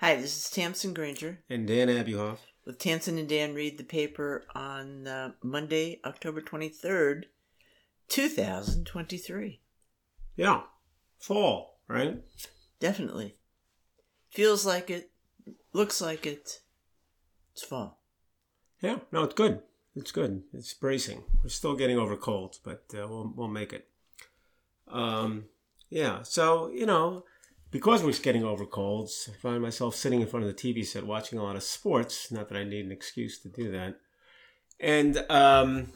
[0.00, 2.38] Hi, this is Tamsen Granger And Dan Abuhoff.
[2.64, 7.24] with Tamsen and Dan read the paper on uh, Monday, October 23rd,
[8.08, 9.60] 2023.
[10.36, 10.62] Yeah.
[11.18, 12.22] Fall, right?
[12.78, 13.36] Definitely.
[14.30, 15.10] Feels like it,
[15.74, 16.62] looks like it.
[17.52, 18.00] It's fall.
[18.80, 19.00] Yeah.
[19.12, 19.60] No, it's good.
[19.94, 20.44] It's good.
[20.54, 21.24] It's bracing.
[21.42, 23.86] We're still getting over colds, but uh, we'll we'll make it.
[24.88, 25.44] Um,
[25.90, 26.22] yeah.
[26.22, 27.24] So you know,
[27.70, 31.06] because we're getting over colds, I find myself sitting in front of the TV set
[31.06, 32.30] watching a lot of sports.
[32.32, 33.96] Not that I need an excuse to do that.
[34.80, 35.88] And um,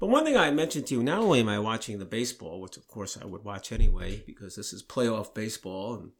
[0.00, 2.76] but one thing I mentioned to you, not only am I watching the baseball, which
[2.76, 6.10] of course I would watch anyway because this is playoff baseball and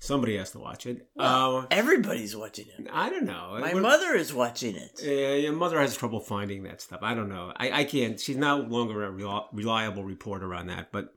[0.00, 1.06] somebody has to watch it.
[1.18, 2.88] uh, Everybody's watching it.
[2.92, 3.58] I don't know.
[3.60, 5.00] My What- mother is watching it.
[5.02, 7.00] Yeah, your mother has trouble finding that stuff.
[7.02, 7.52] I don't know.
[7.56, 8.18] I, I can't.
[8.18, 10.90] She's no longer a rel- reliable reporter on that.
[10.90, 11.14] But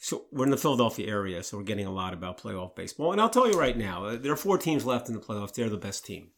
[0.00, 3.12] so we're in the Philadelphia area, so we're getting a lot about playoff baseball.
[3.12, 5.54] And I'll tell you right now, uh, there are four teams left in the playoffs.
[5.54, 6.30] They're the best team,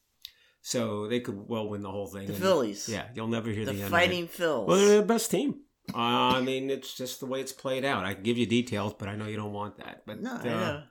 [0.63, 2.27] so they could well win the whole thing.
[2.27, 2.89] The And, Phillies.
[2.89, 4.29] Yeah, you'll never hear The the, end Fighting.
[4.29, 4.67] Phils.
[4.67, 5.61] Well, they're the best team.
[5.95, 8.05] Uh, I mean, it's just the way it's played out.
[8.05, 10.03] I can give you details, but I know you don't want that.
[10.07, 10.83] But no, uh,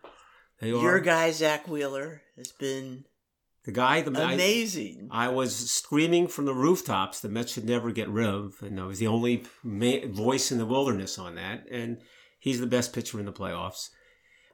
[0.59, 3.05] they are Your guy, Zack Wheeler, has been
[3.63, 4.01] the guy.
[4.01, 5.07] The I- amazing.
[5.11, 8.85] I was screaming from the rooftops the Mets should never get rid of, and I
[8.85, 11.65] was the only ma- voice in the wilderness on that.
[11.71, 12.01] And
[12.39, 13.89] he's the best pitcher in the playoffs,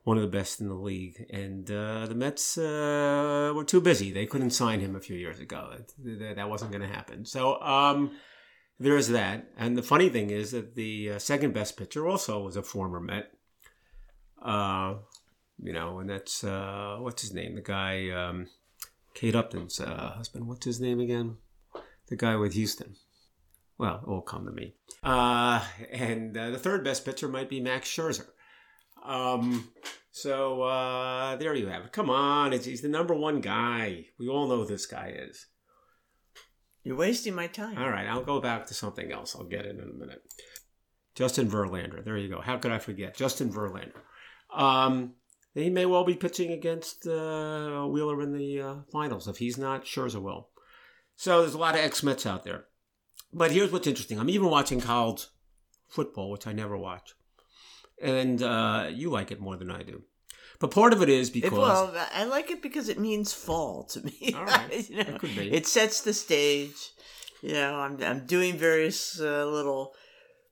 [0.04, 1.26] one of the best in the league.
[1.32, 5.40] And uh, the Mets uh, were too busy; they couldn't sign him a few years
[5.40, 5.74] ago.
[6.04, 7.26] That, wasn't going to happen.
[7.26, 8.12] So um,
[8.80, 9.48] there's that.
[9.58, 13.00] And the funny thing is that the uh, second best pitcher also was a former
[13.00, 13.32] Met.
[14.42, 14.96] Uh,
[15.58, 17.56] you know, and that's uh, what's his name?
[17.56, 18.10] The guy.
[18.10, 18.48] Um,
[19.16, 20.46] Kate Upton's uh, husband.
[20.46, 21.38] What's his name again?
[22.10, 22.98] The guy with Houston.
[23.78, 24.76] Well, it will come to me.
[25.04, 28.28] Uh, and uh, the third best pitcher might be Max Scherzer.
[29.04, 29.70] Um,
[30.12, 31.92] so uh, there you have it.
[31.92, 34.06] Come on, it's, he's the number one guy.
[34.18, 35.48] We all know who this guy is.
[36.84, 37.78] You're wasting my time.
[37.78, 39.36] All right, I'll go back to something else.
[39.36, 40.22] I'll get it in a minute.
[41.16, 42.04] Justin Verlander.
[42.04, 42.42] There you go.
[42.42, 43.16] How could I forget?
[43.16, 44.02] Justin Verlander.
[44.54, 45.16] Um,
[45.54, 49.28] he may well be pitching against uh, Wheeler in the uh, finals.
[49.28, 50.50] If he's not, Scherzer will.
[51.16, 52.66] So there's a lot of ex-Mets out there.
[53.36, 54.18] But here's what's interesting.
[54.18, 55.28] I'm even watching college
[55.90, 57.14] football, which I never watch.
[58.02, 60.04] And uh, you like it more than I do.
[60.60, 61.52] But part of it is because...
[61.52, 64.34] It, well, I like it because it means fall to me.
[64.36, 64.90] All right.
[64.90, 65.52] You know, It could be.
[65.54, 66.92] It sets the stage.
[67.42, 69.94] You know, I'm I'm doing various uh, little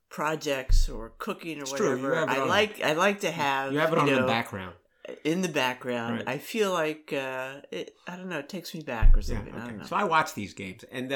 [0.09, 2.15] projects or cooking or It's you whatever.
[2.29, 4.75] I on- like I like to have you have it on know, the background.
[5.23, 6.17] in the background.
[6.17, 6.27] Right.
[6.27, 7.95] I feel like uh, it.
[8.07, 8.39] I don't know.
[8.39, 9.53] It takes me back or Yeah, something.
[9.55, 9.77] I don't okay.
[9.77, 9.85] know.
[9.85, 10.83] So I watch these games.
[10.91, 11.11] And...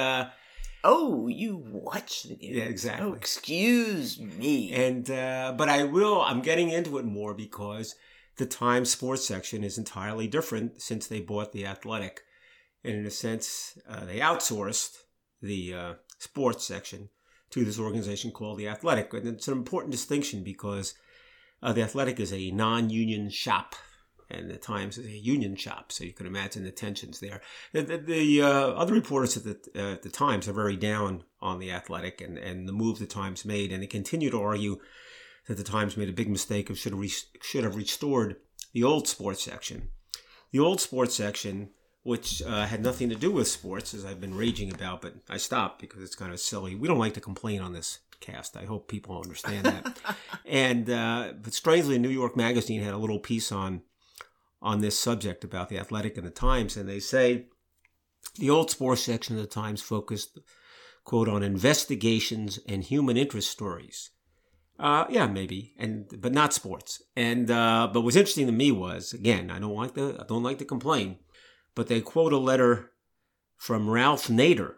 [0.83, 2.55] Oh, you watch the game?
[2.55, 3.05] Yeah, exactly.
[3.05, 4.71] Oh, excuse me.
[4.73, 6.21] And uh, but I will.
[6.21, 7.95] I'm getting into it more because
[8.38, 12.21] the Times sports section is entirely different since they bought the Athletic,
[12.83, 14.97] and in a sense, uh, they outsourced
[15.41, 17.09] the uh, sports section
[17.49, 20.94] to this organization called the Athletic, and it's an important distinction because
[21.63, 23.75] uh, the Athletic is a non-union shop.
[24.29, 27.41] And the Times is a union shop, so you can imagine the tensions there.
[27.71, 31.71] The, the, uh, other reporters at the, uh, the Times are very down on the
[31.71, 34.79] Athletic and, and the move the Times made, and they continue to argue
[35.47, 37.11] that the Times made a big mistake of should have, re-
[37.41, 38.35] should have restored
[38.73, 39.89] the old sports section.
[40.51, 41.69] The old sports section,
[42.03, 45.38] which uh, had nothing to do with sports, as I've been raging about, but I
[45.38, 46.75] stopped because it's kind of silly.
[46.75, 48.57] We don't like to complain on this cast.
[48.57, 49.97] I hope people understand that.
[50.45, 53.81] and uh, but strangely, New York Magazine had a little piece on
[54.62, 57.45] on this subject about the Athletic and the Times, and they say
[58.38, 60.40] the old sports section of the Times focused,
[61.03, 64.12] quote, on investigations and human interest stories.
[64.79, 67.01] Uh, yeah, maybe, and but not sports.
[67.16, 70.44] And uh, but what's interesting to me was again, I don't like to I don't
[70.44, 71.18] like to complain,
[71.74, 72.91] but they quote a letter
[73.56, 74.75] from Ralph Nader,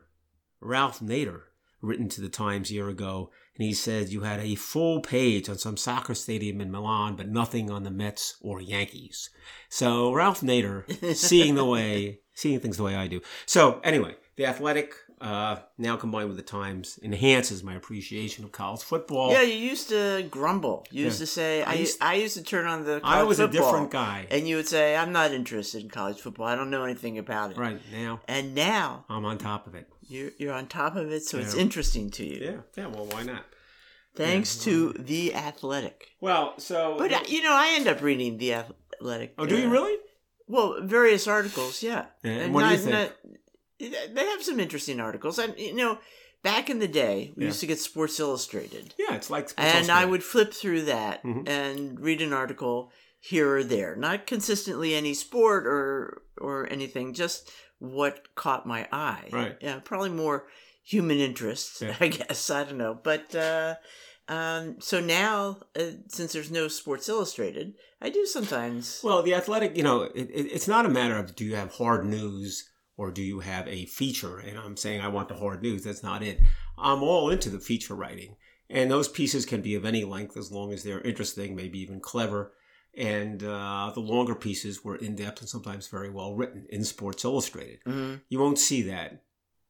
[0.61, 1.41] Ralph Nader,
[1.81, 5.49] written to the Times a year ago, and he said you had a full page
[5.49, 9.29] on some soccer stadium in Milan, but nothing on the Mets or Yankees.
[9.69, 13.21] So Ralph Nader, seeing the way, seeing things the way I do.
[13.45, 18.81] So anyway, the Athletic, uh, now combined with the Times, enhances my appreciation of college
[18.81, 19.31] football.
[19.31, 20.85] yeah, you used to grumble.
[20.91, 21.23] You used Yeah.
[21.23, 23.91] to say, I I, used- I used to turn on the I was a different
[23.91, 24.27] guy.
[24.31, 26.47] And you would say, I'm not interested in college football.
[26.47, 27.57] I don't know anything about it.
[27.57, 29.87] Right now, And now I'm on top of it.
[30.07, 32.37] you're, you're on top of it, so it's interesting to you.
[32.45, 32.87] Yeah, yeah.
[32.87, 33.43] Well, why not?
[34.15, 36.07] Thanks to The Athletic.
[36.19, 36.95] Well, so.
[36.97, 39.33] But, uh, you know, I end up reading The Athletic.
[39.37, 39.97] oh, do you uh, really?
[40.47, 42.05] Well, various articles, yeah.
[42.23, 42.91] Yeah, and what do you think?
[42.91, 43.11] not-
[43.79, 45.39] they have some interesting articles.
[45.39, 45.99] And, you know,
[46.43, 47.47] back in the day, we Yeah.
[47.47, 48.93] used to get Sports Illustrated.
[48.97, 49.49] Yeah, it's like.
[49.49, 51.47] Sports and I would flip through that Mhm.
[51.47, 57.49] and read an article here or there, not consistently any sport or or anything, just
[57.79, 59.27] what caught my eye.
[59.31, 59.57] Right.
[59.59, 60.47] Yeah, probably more
[60.83, 61.95] human interest, Yeah.
[61.99, 62.49] I guess.
[62.49, 63.75] I don't know, but uh,
[64.29, 69.01] um, so now uh, since there's no Sports Illustrated, I do sometimes.
[69.03, 71.73] Well, the athletic, you know, it, it, it's not a matter of do you have
[71.73, 72.68] hard news
[72.99, 74.39] or do you have a feature.
[74.39, 75.85] And I'm saying I want the hard news.
[75.85, 76.37] That's not it.
[76.77, 78.35] I'm all into the feature writing.
[78.69, 82.01] And those pieces can be of any length as long as they're interesting, maybe even
[82.01, 82.51] clever.
[82.93, 87.23] And uh, the longer pieces were in depth and sometimes very well written in Sports
[87.23, 87.79] Illustrated.
[87.87, 88.19] Mhm.
[88.27, 89.23] You won't see that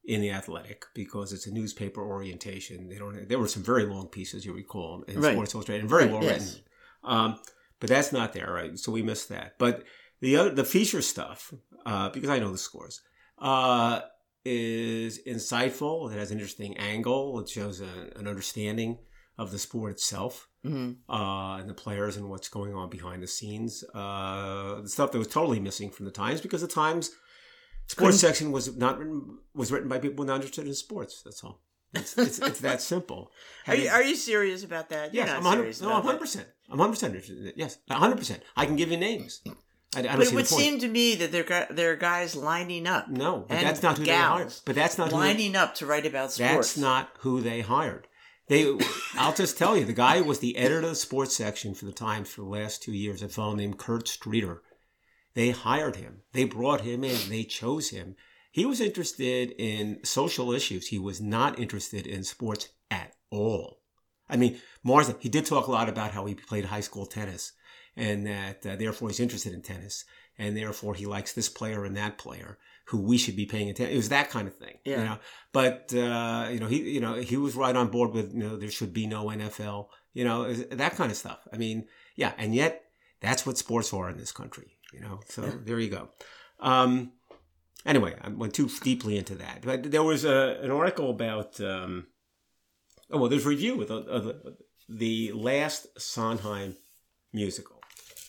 [0.04, 2.88] in the Athletic because it's a newspaper orientation.
[2.88, 3.28] They don't.
[3.28, 5.34] There were some very long pieces you recall in Right.
[5.34, 6.40] Sports Illustrated and very well yes.
[6.40, 6.64] written.
[7.04, 7.38] Um,
[7.78, 8.76] but that's not there, right?
[8.76, 9.54] So we missed that.
[9.58, 9.84] But
[10.20, 11.54] the other, the feature stuff,
[11.86, 13.00] uh, because I know the scores,
[13.40, 14.00] uh,
[14.44, 16.12] is insightful.
[16.12, 17.40] It has an interesting angle.
[17.40, 18.98] It shows a, an understanding
[19.38, 20.96] of the sport itself Mhm.
[21.08, 23.82] uh, and the players and what's going on behind the scenes.
[23.94, 27.06] Uh, the stuff that was totally missing from the Times because the Times
[27.86, 31.22] sports Couldn't- section was not written, was written by people not interested in sports.
[31.22, 31.62] That's all.
[31.94, 33.32] It's, it's, it's that simple.
[33.66, 35.12] Are you, are you serious about that?
[35.14, 36.04] You're yes, I'm 100, serious no, I'm that.
[36.04, 36.18] 100.
[36.20, 37.54] percent I'm 100 percent interested in it.
[37.56, 38.16] Yes, 100.
[38.16, 39.40] percent I can give you names.
[39.94, 42.86] I, I don't But see it would seem to me that there are guys lining
[42.86, 44.54] up, no, but that's not who they hired.
[44.64, 46.54] But that's not lining up to write about sports.
[46.54, 48.06] That's not who they hired.
[48.46, 48.76] They,
[49.14, 51.84] I'll just tell you, the guy who was the editor of the sports section for
[51.84, 54.62] the Times for the last two years, a fellow named Kurt Streeter.
[55.34, 56.22] They hired him.
[56.32, 57.16] They brought him in.
[57.28, 58.16] They chose him.
[58.50, 60.88] He was interested in social issues.
[60.88, 63.78] He was not interested in sports at all.
[64.28, 67.52] I mean, Marsden, he did talk a lot about how he played high school tennis
[67.96, 70.04] and that uh, therefore he's interested in tennis
[70.38, 73.92] and therefore he likes this player and that player who we should be paying attention.
[73.94, 74.98] It was that kind of thing, Yeah.
[74.98, 75.18] you know.
[75.52, 78.56] But uh, you know, he you know he was right on board with you know
[78.56, 81.46] there should be no NFL, you know that kind of stuff.
[81.52, 82.84] I mean, yeah, and yet
[83.20, 85.20] that's what sports are in this country, you know.
[85.28, 86.08] So there you go.
[86.58, 87.12] Um,
[87.86, 91.60] anyway, I went too deeply into that, but there was a, an article about.
[91.60, 92.06] Um,
[93.10, 94.56] oh well, there's a review of the, of the,
[94.88, 96.76] the last Sondheim
[97.32, 97.79] musical,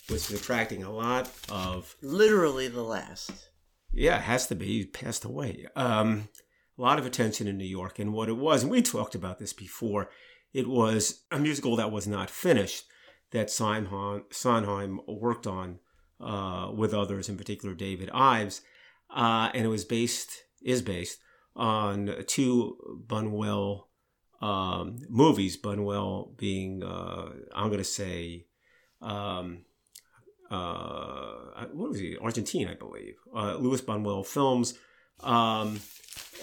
[0.08, 3.50] which is attracting a lot of literally the last.
[3.94, 4.66] yeah, it has to be.
[4.66, 5.68] He passed away.
[5.76, 6.30] Um,
[6.78, 9.40] a lot of attention in New York, and what it was, and we talked about
[9.40, 10.10] this before.
[10.54, 12.86] It was a musical that was not finished
[13.32, 15.80] that Sondheim, Sondheim worked on
[16.20, 18.62] uh, with others, in particular David Ives,
[19.10, 21.20] uh, and it was based is based
[21.56, 22.78] on two
[23.08, 23.84] Buñuel
[24.42, 25.60] um, movies.
[25.60, 28.48] Buñuel being, uh, I'm going to say.
[29.02, 29.66] Um,
[30.52, 32.18] uh, what was he?
[32.18, 33.16] Argentine, I believe.
[33.34, 34.74] Uh, Louis Buñuel films,
[35.22, 35.80] um,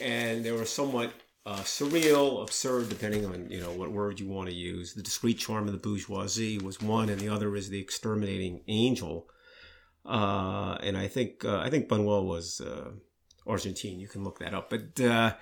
[0.01, 1.13] and they were somewhat
[1.45, 4.95] uh, surreal, absurd, depending on you know what word you want to use.
[4.95, 9.29] The discreet charm of the bourgeoisie was one, and the other is the exterminating angel.
[10.07, 12.93] Uh, and I think uh, I think Buñuel was uh,
[13.47, 14.01] Argentine.
[14.01, 15.01] You can look that up, but.
[15.01, 15.35] Uh,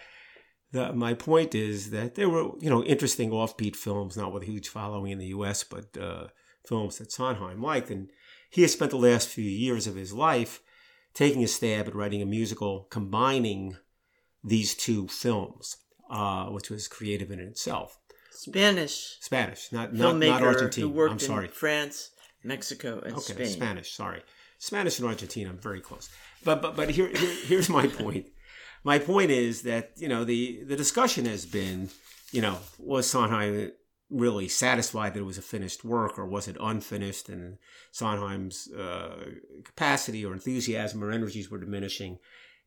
[0.72, 4.46] the, my point is that there were, you know, interesting offbeat films, not with a
[4.46, 6.26] huge following in the U.S., but uh,
[6.66, 8.10] films that Sondheim liked, and
[8.50, 10.60] he has spent the last few years of his life
[11.14, 13.76] taking a stab at writing a musical combining
[14.44, 15.76] these two films,
[16.10, 17.98] uh, which was creative in itself.
[18.30, 20.82] Spanish Spanish, not not, not Argentine.
[20.82, 21.46] who worked I'm sorry.
[21.46, 22.10] in France,
[22.44, 23.46] Mexico, and Okay, Spain.
[23.46, 23.92] Spanish.
[23.92, 24.22] Sorry,
[24.58, 25.50] Spanish and Argentina.
[25.50, 26.08] I'm very close.
[26.44, 28.26] But but but here, here here's my point.
[28.84, 31.88] My point is that you know the the discussion has been,
[32.30, 33.72] you know, was Sondheim
[34.10, 37.58] really satisfied that it was a finished work, or was it unfinished, and
[37.90, 39.30] Sondheim's uh,
[39.64, 42.18] capacity or enthusiasm or energies were diminishing,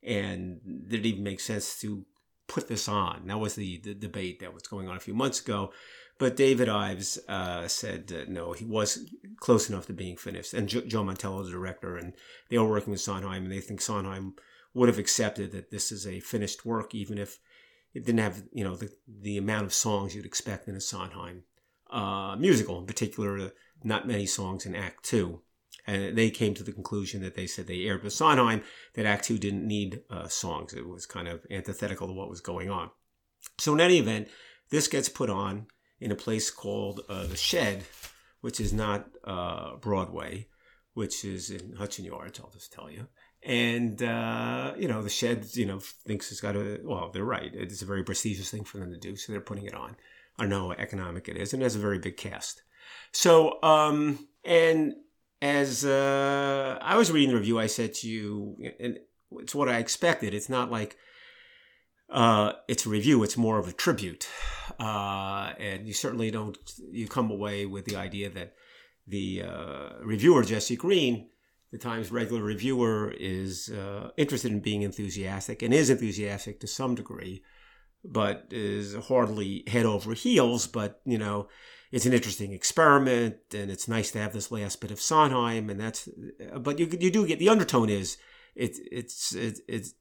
[0.03, 2.05] and did it even make sense to
[2.48, 3.27] put this on?
[3.27, 5.72] That was the, the debate that was going on a few months ago.
[6.17, 10.53] But David Ives uh, said no, he was close enough to being finished.
[10.53, 12.13] And jo- Joe Mantello, the director, and
[12.50, 14.34] they were working with Sondheim, and they think Sondheim
[14.74, 17.39] would have accepted that this is a finished work, even if
[17.93, 21.43] it didn't have you know the the amount of songs you'd expect in a Sondheim
[21.89, 22.77] uh, musical.
[22.79, 23.51] In particular,
[23.84, 25.41] not many songs in Act Two.
[25.88, 28.62] And they came to the conclusion that they said they aired with Sondheim
[28.93, 30.74] that Act Two didn't need uh, songs.
[30.74, 32.91] It was kind of antithetical to what was going on.
[33.58, 34.27] So in any event,
[34.69, 35.67] this gets put on
[36.00, 37.86] in a place called uh, the Shed,
[38.41, 40.48] which is not uh, Broadway,
[40.93, 42.39] which is in Hudson Yards.
[42.39, 43.08] I'll just tell you.
[43.43, 46.79] And uh, you know, the Shed, you know, thinks it's got a.
[46.84, 47.51] Well, they're right.
[47.53, 49.96] It's a very prestigious thing for them to do, so they're putting it on.
[50.38, 52.62] I don't know how economic it is, and it has a very big cast.
[53.12, 54.93] So, um, and
[55.41, 59.00] as uh, I was reading the review, I said to you, and
[59.31, 60.34] it's what I expected.
[60.34, 60.98] It's not like
[62.10, 64.27] uh, it's a review; it's more of a tribute.
[64.79, 66.58] Uh, and you certainly don't.
[66.91, 68.53] You come away with the idea that
[69.08, 71.29] the uh, reviewer Jesse Green,
[71.72, 76.96] the Times regular reviewer, is uh, interested in being enthusiastic and is enthusiastic to some
[76.96, 77.44] degree,
[78.04, 80.68] but is hardly head over heels.
[80.68, 81.48] But you know,
[81.92, 85.80] it's an interesting experiment, and it's nice to have this last bit of Sondheim, and
[85.80, 86.10] that's.
[86.58, 88.18] But you you do get the undertone is
[88.56, 89.94] it, it's it, it's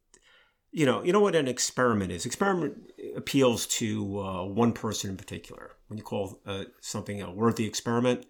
[0.71, 2.27] you know you know what an experiment is.
[2.27, 5.73] Experiment appeals to uh, one person in particular.
[5.89, 8.27] When you call uh, something a worthy experiment,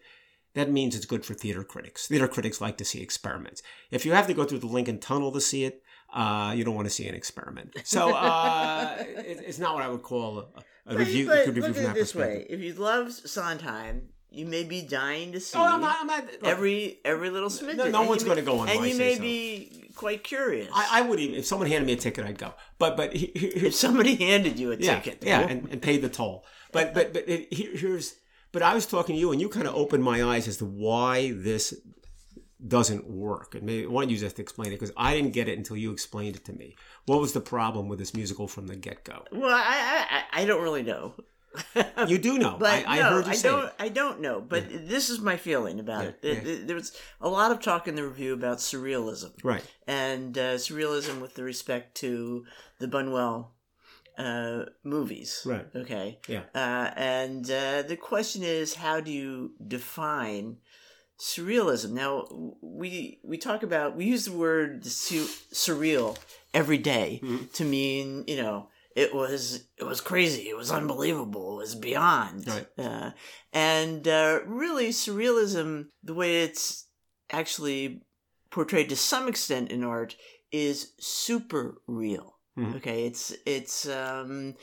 [0.59, 2.07] that means it's good for theater critics.
[2.07, 3.63] Theater critics like to see experiments.
[3.91, 6.75] If you have to go through the Lincoln Tunnel to see it, uh, you don't
[6.75, 7.75] want to see an experiment.
[7.85, 10.51] So uh, it, it's not what I would call
[10.87, 11.27] a, a review.
[11.27, 14.65] But, a good review look at it this way: if you love Sondheim, you may
[14.65, 15.97] be dying to see Oh, I'm not.
[16.01, 17.77] I'm not look, every every little smidgen.
[17.77, 19.21] No- no one's gonna go on and you may say-so.
[19.21, 20.69] be quite curious.
[20.73, 22.55] I, I would even if someone handed me a ticket, I'd go.
[22.79, 26.03] But but he, he- if somebody handed you a yeah, ticket, yeah, and, and paid
[26.03, 26.45] the toll.
[26.73, 28.15] But but but it, here, here's.
[28.53, 30.65] But I was talking to you, and you kind of opened my eyes as to
[30.65, 31.75] why this
[32.67, 33.55] doesn't work.
[33.55, 34.77] And maybe why don't you just explain it?
[34.81, 36.77] Because I didn't get it until you explained it to me.
[37.07, 39.25] What was the problem with this musical from the get go?
[39.33, 41.15] well, I, I I don't really know.
[42.07, 42.57] You do know.
[42.61, 43.65] But I, I no, heard you I say don't.
[43.67, 43.73] it.
[43.79, 44.41] I don't know.
[44.41, 46.23] But this is my feeling about Yeah, it.
[46.23, 46.65] There- yeah.
[46.67, 49.65] There was a lot of talk in the review about surrealism Right.
[49.87, 52.45] and uh, surrealism with the respect to
[52.81, 53.47] the Buñuel
[54.19, 55.43] uh, movies.
[55.47, 55.67] Right.
[55.75, 56.19] Okay.
[56.29, 56.43] Yeah.
[56.55, 60.57] Uh, and uh, the question is, how do you define
[61.19, 61.91] surrealism?
[61.93, 62.27] Now,
[62.61, 66.17] we we talk about we use the word su- surreal
[66.55, 67.53] every day Mhm.
[67.53, 72.47] to mean you know it was it was crazy, it was unbelievable, it was beyond.
[72.49, 72.67] Right.
[72.77, 73.11] Uh,
[73.53, 76.87] and uh, really, surrealism, the way it's
[77.31, 78.03] actually
[78.51, 80.17] portrayed to some extent in art,
[80.51, 82.38] is super real.
[82.59, 82.77] Mhm.
[82.77, 84.57] Okay, it's it's um,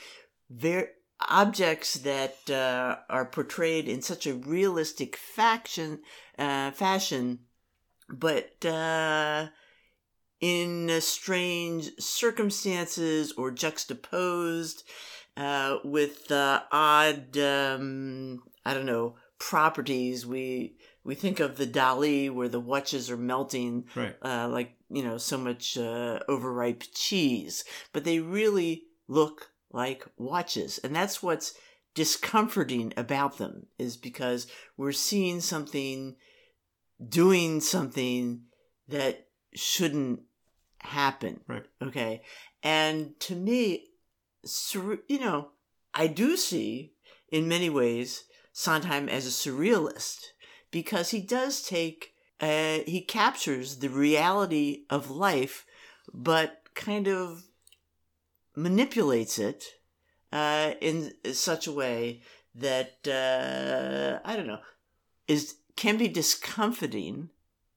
[0.49, 0.87] very
[1.29, 6.01] objects that uh, are portrayed in such a realistic faction
[6.37, 7.39] uh, fashion,
[8.09, 9.47] but uh,
[10.41, 14.83] in uh, strange circumstances or juxtaposed
[15.37, 20.25] uh, with uh, odd, um, I don't know, properties.
[20.25, 24.15] We we think of the Dali where the watches are melting Right.
[24.21, 30.79] uh, like you know so much uh, overripe cheese, but they really look like watches,
[30.83, 31.53] and that's what's
[31.93, 34.47] discomforting about them is because
[34.77, 36.15] we're seeing something
[37.09, 38.43] doing something
[38.87, 40.21] that shouldn't
[40.79, 41.41] happen.
[41.45, 41.65] Right.
[41.81, 42.21] Okay,
[42.63, 43.87] and to me,
[44.73, 45.49] you know,
[45.93, 46.93] I do see
[47.29, 48.23] in many ways
[48.53, 50.27] Sondheim as a surrealist
[50.71, 55.65] because he does take uh, he captures the reality of life,
[56.13, 57.43] but kind of
[58.55, 59.63] manipulates it
[60.31, 62.21] uh, in such a way
[62.53, 64.59] that uh, I don't know
[65.27, 67.29] is can be discomforting.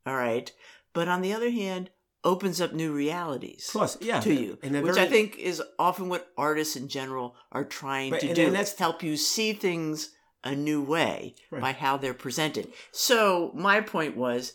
[0.06, 0.50] All right,
[0.92, 1.90] but on the other hand,
[2.24, 4.20] opens up new realities Plus, yeah.
[4.20, 8.20] to you, which very- I think is often what artists in general are trying But-
[8.20, 8.46] to and- do.
[8.46, 10.10] and that's- help you see things
[10.45, 11.61] a new way Right.
[11.61, 12.73] by how they're presented.
[12.92, 14.52] So my point was,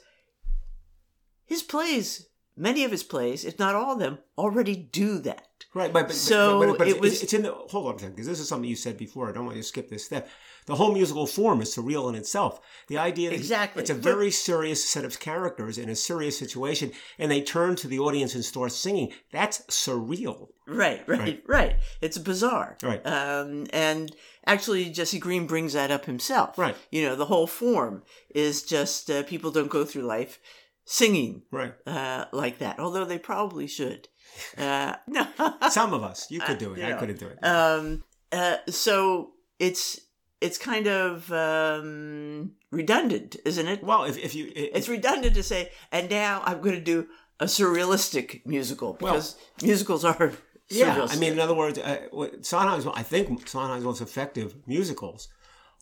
[1.46, 5.48] his plays, many of his plays, if not all of them, already do that.
[5.74, 7.96] Right, but, but So but, but, but it it's, was- it's in the hold on
[7.96, 9.30] a second because this is something you said before.
[9.30, 10.30] I don't want you to skip this step.
[10.66, 12.60] The whole musical form is surreal in itself.
[12.88, 13.82] The idea that Exactly.
[13.82, 17.88] it's a very serious set of characters in a serious situation, and they turn to
[17.88, 19.12] the audience and start singing.
[19.32, 20.50] That's surreal.
[20.68, 21.44] Right, right, Right.
[21.48, 21.76] right.
[22.02, 22.78] It's bizarre.
[22.82, 23.06] Right.
[23.06, 24.16] Um, and
[24.46, 26.58] actually, Jesse Green brings that up himself.
[26.58, 26.76] Right.
[26.92, 28.04] You know, the whole form
[28.34, 30.40] is just uh, people don't go through life
[30.86, 31.74] singing Right.
[31.88, 34.08] uh, like that, although they probably should.
[34.58, 35.28] Uh, no.
[35.70, 36.80] Some of us, you could do it.
[36.80, 37.38] You I couldn't do it.
[37.46, 40.00] Um, uh, so it's
[40.44, 43.84] it's kind of um, redundant, isn't it?
[43.84, 47.08] well, if, if you It's redundant to say, and now I'm going to do
[47.40, 50.32] a surrealistic musical Well- because musicals are
[50.70, 51.08] Yeah.
[51.10, 52.00] I mean, in other words, uh,
[52.42, 55.30] Sondheim's, I think Sondheim's most effective musicals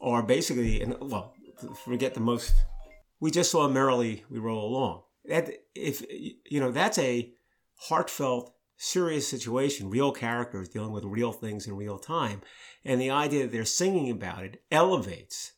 [0.02, 1.34] are basically, and well,
[1.86, 2.54] forget the most.
[3.20, 6.04] We just saw "Merrily We Roll Along." That if
[6.54, 7.32] you know, that's a
[7.88, 12.42] heartfelt, serious situation, real characters dealing with real things in real time,
[12.84, 15.52] and the idea that they're singing about it elevates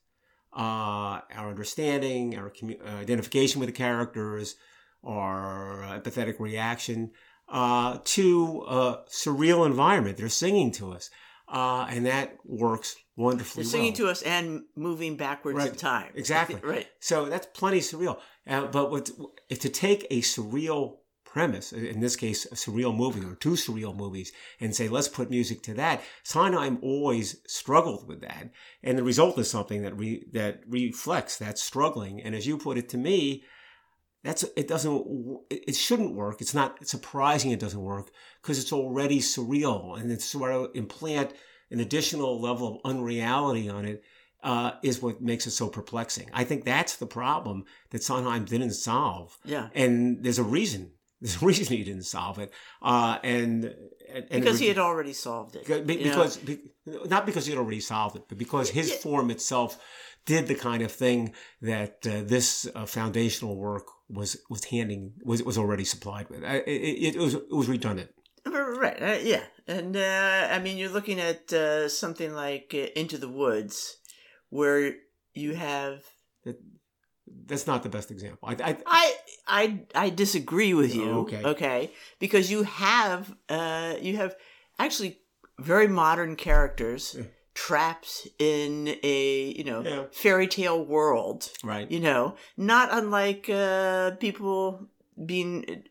[0.54, 4.58] uh, our understanding, our commu- uh, identification with the characters,
[5.06, 7.12] our empathetic reaction
[7.48, 10.18] uh, to a surreal environment.
[10.18, 11.10] They're singing to us,
[11.48, 14.08] uh, and that works wonderfully They're singing well.
[14.08, 16.12] to us and moving backwards in time.
[16.16, 16.60] Exactly.
[16.64, 16.88] right.
[17.00, 18.20] So that's plenty surreal.
[18.46, 19.10] Uh, but what,
[19.50, 20.98] to take a surreal
[21.34, 25.32] premise, in this case, a surreal movie or two surreal movies, and say, let's put
[25.32, 26.04] music to that.
[26.22, 28.52] Sondheim always struggled with that.
[28.84, 32.22] And the result is something that re, that reflects that struggling.
[32.22, 33.44] And as you put it to me,
[34.24, 35.06] that's it doesn't
[35.50, 38.10] it shouldn't work it's not surprising it doesn't work
[38.42, 41.34] because it's already surreal and it's sort of implant
[41.72, 44.02] an additional level of unreality on it
[44.44, 46.30] uh, is what makes it so perplexing.
[46.34, 49.38] I think that's the problem that Sondheim didn't solve.
[49.46, 49.70] Yeah.
[49.74, 50.92] And there's a reason.
[51.24, 52.52] There's a reason he didn't solve it.
[52.82, 53.74] Uh, and,
[54.14, 55.66] and because he had already solved it.
[55.66, 56.60] Because, be,
[57.06, 58.98] not because he had already solved it, but because his yeah.
[58.98, 59.82] form itself
[60.26, 65.42] did the kind of thing that uh, this uh, foundational work was was handing was
[65.44, 66.44] was already supplied with.
[66.44, 68.10] It, it, it was it was redundant.
[68.46, 69.02] Right.
[69.02, 69.44] Uh, yeah.
[69.66, 73.98] And uh, I mean, you're looking at uh, something like uh, Into the Woods,
[74.50, 74.96] where
[75.34, 76.04] you have.
[77.46, 78.50] that's not the best example.
[78.50, 79.16] I, I, I,
[79.48, 81.10] I, I disagree with you.
[81.10, 81.44] Oh, okay.
[81.44, 81.92] Okay.
[82.20, 84.36] Because you have, uh, you have
[84.80, 85.20] actually
[85.60, 87.16] very modern characters.
[87.18, 87.26] Yeah.
[87.56, 90.04] Trapped in a you know yeah.
[90.12, 91.90] fairy tale world, right?
[91.92, 94.88] You know, not unlike uh, people
[95.24, 95.84] being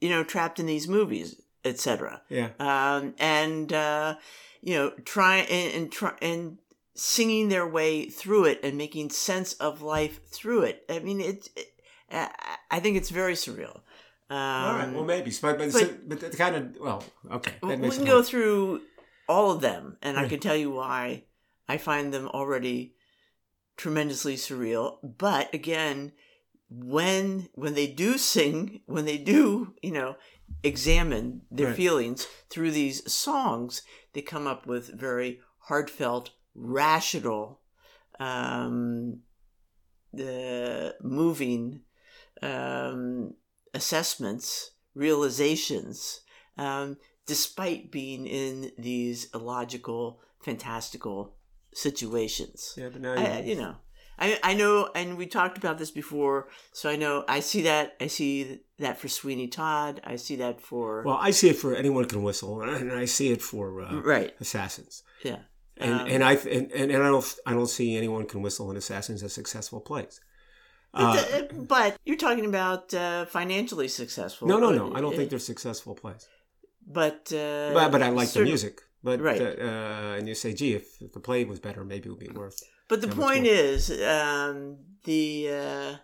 [0.00, 2.22] you know trapped in these movies etc.
[2.28, 2.50] Yeah.
[2.58, 4.16] Um, and uh,
[4.60, 6.58] you know, trying and, and try and
[6.94, 10.84] singing their way through it and making sense of life through it.
[10.88, 11.48] I mean, it.
[11.56, 11.70] it
[12.70, 13.80] I think it's very surreal.
[14.30, 14.92] Um, all right.
[14.92, 17.52] Well, maybe, but but, but, but the kind of well, okay.
[17.62, 18.80] we can go through
[19.28, 21.24] all of them, and I can tell you why
[21.68, 22.94] I find them already
[23.76, 24.98] tremendously surreal.
[25.02, 26.12] But again,
[26.70, 30.16] when when they do sing, when they do, you know,
[30.62, 31.76] examine their right.
[31.76, 37.60] feelings through these songs, they come up with very heartfelt, rational,
[38.20, 39.20] um,
[40.12, 41.80] the moving
[42.44, 43.34] um,
[43.72, 46.20] assessments, realizations,
[46.58, 46.96] um,
[47.26, 51.34] despite being in these illogical, fantastical
[51.72, 52.74] situations.
[52.76, 53.76] Yeah, but now I, you know.
[54.16, 57.96] I I know, and we talked about this before, so I know I see that.
[58.00, 60.00] I see that for Sweeney Todd.
[60.04, 63.32] I see that for well, I see it for anyone can whistle, and I see
[63.32, 65.02] it for uh, right assassins.
[65.24, 65.38] Yeah,
[65.78, 68.76] and um, and I and, and I don't I don't see anyone can whistle in
[68.76, 70.20] assassins as successful plays.
[70.94, 74.48] Uh, but, you're talking about uh, financially successful.
[74.48, 74.94] No, no, no.
[74.94, 76.28] I don't think they're successful plays.
[76.86, 78.80] But uh, but, but I like the music.
[79.02, 79.40] But right.
[79.40, 82.18] Uh, uh, and you say, gee, if, if the play was better, maybe it would
[82.18, 82.62] be worth.
[82.88, 85.96] But the point is, um, the uh,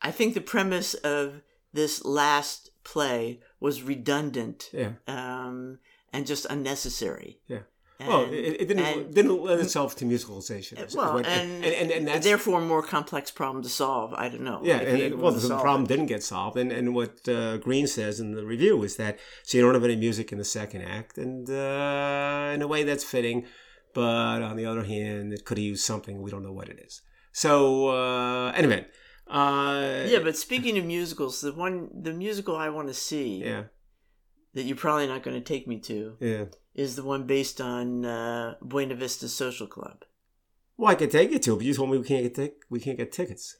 [0.00, 5.78] I think the premise of this last play was redundant, yeah, um,
[6.12, 7.40] and just unnecessary.
[7.46, 7.60] Yeah.
[8.02, 10.94] And, well, it, it didn't and, didn't lend itself to musicalization.
[10.94, 14.12] Well, and, and, and, and, that's, therefore more complex problem to solve.
[14.14, 14.60] I don't know.
[14.62, 18.32] Yeah, and, well, the problem didn't get solved, and and what uh, Green says in
[18.32, 21.48] the review is that so you don't have any music in the second act, and
[21.48, 23.46] uh, in a way that's fitting
[23.94, 26.80] but on the other hand, it could have used something we don't know what it
[26.84, 27.02] is.
[27.32, 28.86] So uh, anyway,
[29.26, 30.20] uh, yeah.
[30.22, 33.64] But speaking of musicals, the one the musical I want to see, yeah,
[34.54, 38.04] that you're probably not going to take me to, yeah, is the one based on
[38.04, 40.04] uh, Buena Vista Social Club.
[40.76, 42.80] Well, I could take you to, but you told me we can't get tic- we
[42.80, 43.58] can't get tickets.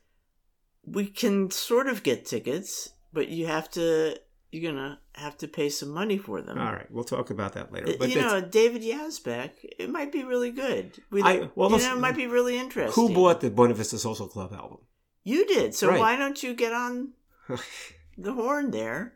[0.84, 4.16] We can sort of get tickets, but you have to
[4.52, 6.58] you're gonna have to pay some money for them.
[6.58, 7.94] All right, we'll talk about that later.
[7.98, 10.98] But you know, David Yazbek, it might be really good.
[11.10, 13.08] We, I, well, you know, it might be really interesting.
[13.08, 14.78] Who bought the Buena Vista Social Club album?
[15.24, 15.74] You did.
[15.74, 15.98] So right.
[15.98, 17.12] why don't you get on
[18.18, 19.14] the horn there,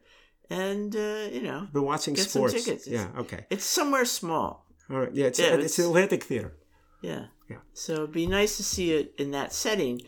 [0.51, 2.55] and uh, you know, been watching get sports.
[2.55, 2.87] Some tickets.
[2.87, 3.47] yeah, okay.
[3.51, 4.67] It's somewhere small.
[4.91, 5.13] All right.
[5.13, 6.55] Yeah, it's, yeah, it's, it's Atlantic Theater.
[7.03, 7.27] Yeah.
[7.49, 7.59] Yeah.
[7.75, 10.03] So it'd be nice to see it in that setting,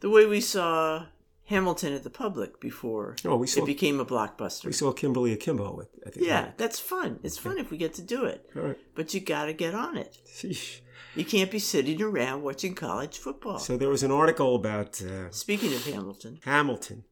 [0.00, 1.06] the way we saw
[1.46, 4.66] Hamilton at the public before oh, we saw, it became a blockbuster.
[4.66, 7.20] We saw Kimberly Akimbo at, at the Yeah, that's fun.
[7.22, 8.48] It's fun if we get to do it.
[8.56, 8.78] All right.
[8.94, 10.18] But you got to get on it.
[10.26, 10.80] Sheesh.
[11.14, 13.58] You can't be sitting around watching college football.
[13.58, 15.00] So there was an article about.
[15.02, 16.40] Uh, Speaking of Hamilton.
[16.44, 17.04] Hamilton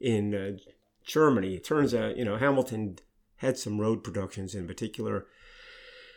[0.00, 0.52] in uh,
[1.06, 1.54] Germany.
[1.54, 2.98] It turns out, you know, Hamilton
[3.36, 5.26] had some road productions in particular.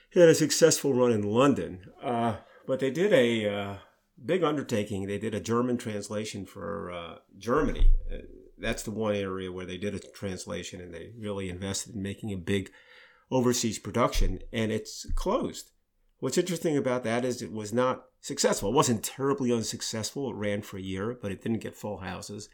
[0.10, 1.92] He had a successful run in London.
[2.02, 3.76] Uh, but they did a uh,
[4.24, 5.08] big undertaking.
[5.08, 7.92] They did a German translation for uh, Germany.
[8.12, 8.18] Uh,
[8.58, 12.32] that's the one area where they did a translation and they really invested in making
[12.34, 12.72] a big
[13.32, 15.72] overseas production, and it's closed.
[16.20, 18.70] What's interesting about that is it was not successful.
[18.70, 20.30] It wasn't terribly unsuccessful.
[20.32, 22.50] It ran for a year, but it didn't get full houses,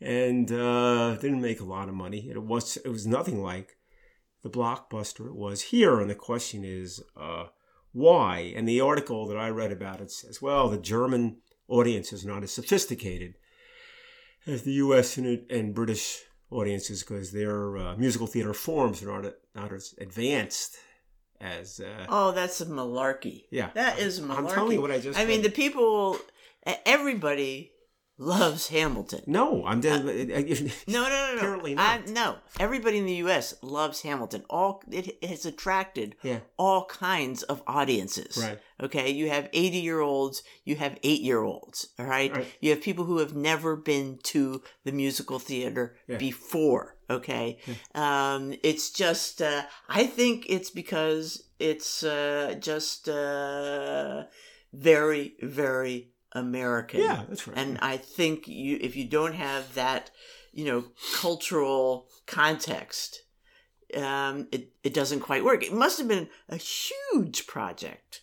[0.00, 2.28] and uh, didn't make a lot of money.
[2.30, 3.76] It was it was nothing like
[4.42, 6.00] the blockbuster it was here.
[6.00, 7.46] And the question is, uh,
[7.92, 8.52] why.
[8.56, 12.42] And the article that I read about it says, well, the German audience is not
[12.42, 13.34] as sophisticated
[14.46, 19.34] as the US and, and British audiences because their uh, musical theater forms are not
[19.54, 20.76] not as advanced
[21.40, 21.80] as.
[21.80, 23.44] Uh, oh, that's a malarkey.
[23.50, 24.38] Yeah, that is malarkey.
[24.38, 25.18] I'm telling you what I just.
[25.18, 26.16] I mean, the people,
[26.86, 27.72] everybody
[28.20, 29.22] loves Hamilton.
[29.26, 30.04] No, I'm dead.
[30.04, 31.34] no, no, no, no.
[31.36, 32.02] Apparently not.
[32.06, 33.54] I, no, everybody in the U.S.
[33.62, 34.44] loves Hamilton.
[34.50, 36.40] All it has attracted yeah.
[36.58, 38.36] all kinds of audiences.
[38.36, 38.58] Right.
[38.80, 39.10] Okay.
[39.10, 40.42] You have eighty year olds.
[40.64, 41.88] You have eight year olds.
[41.98, 42.32] All right?
[42.36, 42.46] right?
[42.60, 46.18] You have people who have never been to the musical theater yeah.
[46.18, 46.96] before.
[47.08, 47.58] Okay.
[47.66, 48.34] Yeah.
[48.34, 49.40] Um, it's just.
[49.40, 54.24] Uh, I think it's because it's uh, just uh,
[54.74, 57.00] very, very American.
[57.00, 57.56] Yeah, that's right.
[57.56, 60.10] And I think you, if you don't have that,
[60.52, 60.84] you know,
[61.16, 63.22] cultural context,
[63.96, 65.64] um, it it doesn't quite work.
[65.64, 68.22] It must have been a huge project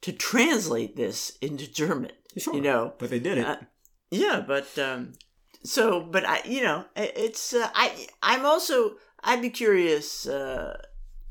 [0.00, 2.12] to translate this into German.
[2.36, 3.46] Sure, you know, but they did it.
[3.46, 3.56] Uh,
[4.10, 5.12] yeah, but um,
[5.62, 10.78] so, but I, you know, it's uh, I I'm also I'd be curious uh,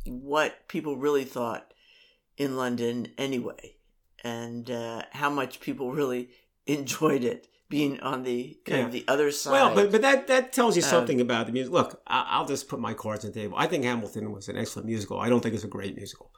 [0.05, 1.73] what people really thought
[2.37, 3.75] in London anyway
[4.23, 6.29] and uh, how much people really
[6.65, 8.85] enjoyed it being on the kind Yeah.
[8.85, 9.51] of the other side.
[9.51, 11.73] Well, but but that that tells you Um, something about the music.
[11.73, 13.55] Look, I, I'll just put my cards on the table.
[13.57, 15.19] I think Hamilton was an excellent musical.
[15.19, 16.31] I don't think it's a great musical,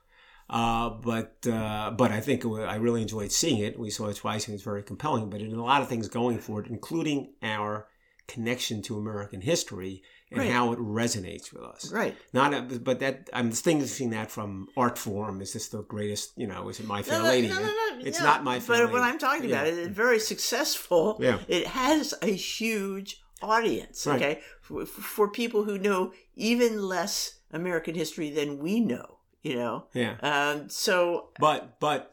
[0.50, 3.78] uh, but uh, but I think it wa- I really enjoyed seeing it.
[3.78, 5.30] We saw it twice, and it's very compelling.
[5.30, 7.88] But had a lot of things going for it, including our
[8.28, 10.51] connection to American history and Right.
[10.51, 11.91] how it resonates with us.
[11.91, 12.15] right.
[12.33, 15.41] Not, a, but that I'm distinguishing that from art form.
[15.41, 16.33] Is this the greatest?
[16.35, 17.47] You know, is it My Fair No, no, Lady?
[17.47, 18.25] no, no, no, It's no.
[18.25, 19.61] not My Fair But what I'm talking Yeah.
[19.61, 21.17] about is very successful.
[21.21, 21.39] Yeah.
[21.47, 24.07] It has a huge audience.
[24.07, 24.15] Right.
[24.21, 29.19] Okay, for, for people who know even less American history than we know.
[29.43, 29.85] You know.
[29.93, 32.11] Yeah, Um, so but but.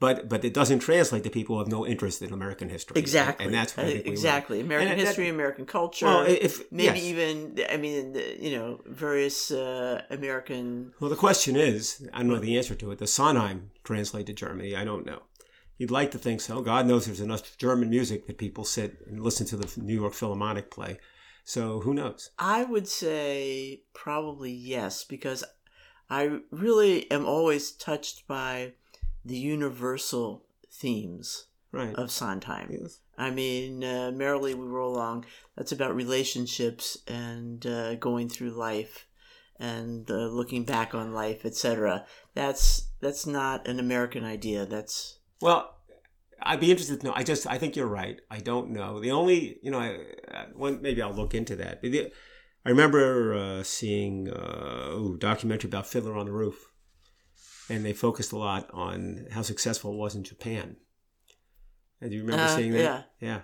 [0.00, 2.98] But but it doesn't translate to people who have no interest in American history.
[3.00, 6.04] exactly, and that's Uh, think we exactly American And that- history, American culture.
[6.06, 7.04] Well, if maybe yes.
[7.12, 10.92] even I mean you know various uh, American.
[11.00, 12.98] Well, the question is, I don't know the answer to it.
[12.98, 14.76] Does Sondheim translate to Germany?
[14.76, 15.22] I don't know.
[15.78, 16.60] You'd like to think so.
[16.60, 20.12] God knows there's enough German music that people sit and listen to the New York
[20.12, 20.98] Philharmonic play.
[21.44, 22.30] So who knows?
[22.38, 25.42] I would say probably yes because
[26.10, 28.74] I really am always touched by
[29.24, 31.94] the universal themes Right.
[31.94, 32.68] of Sondheim.
[32.70, 33.00] Yes.
[33.16, 35.24] I mean, uh, merrily we roll along.
[35.56, 39.06] That's about relationships and uh, going through life
[39.58, 42.04] and uh, looking back on life, etc.
[42.34, 44.66] That's that's not an American idea.
[44.66, 45.74] That's Well,
[46.42, 47.12] I'd be interested to know.
[47.14, 48.20] I just, I think you're right.
[48.30, 49.00] I don't know.
[49.00, 49.98] The only, you know, I,
[50.30, 51.80] I, one, maybe I'll look into that.
[51.80, 52.12] But the,
[52.66, 56.71] I remember uh, seeing uh, ooh, documentary about Fiddler on the Roof,
[57.72, 60.76] and they focused a lot on how successful it was in Japan.
[62.00, 62.80] And do you remember Uh, seeing that?
[62.88, 63.02] yeah.
[63.28, 63.40] Yeah.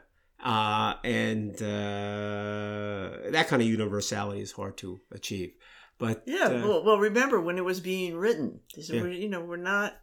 [0.52, 5.52] Uh, and uh, that kind of universality is hard to achieve.
[5.98, 6.44] But yeah.
[6.46, 8.60] uh, well, well, remember when it was being written?
[8.76, 9.02] Yeah.
[9.02, 9.94] we're, you know, we're not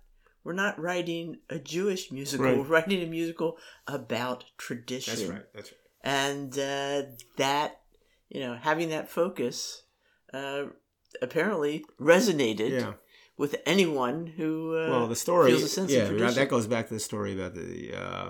[0.43, 2.45] we're not writing a Jewish musical.
[2.45, 2.57] Right.
[2.57, 3.57] We're writing a musical
[3.87, 5.15] about tradition.
[5.15, 5.45] that's right.
[5.55, 5.79] That's right.
[6.21, 7.01] and uh,
[7.37, 7.81] that
[8.29, 9.83] you know having that focus
[10.33, 10.63] uh,
[11.21, 12.93] apparently resonated Yeah.
[13.37, 16.35] With anyone who uh, well, the story, feels a sense yeah, of tradition.
[16.35, 18.29] that goes back to the story about the uh,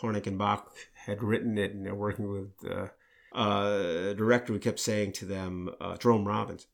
[0.00, 2.88] Harnick and Bock had written it, and they're working with uh,
[3.36, 6.66] uh, a director who kept saying to them, uh, Jerome Robbins,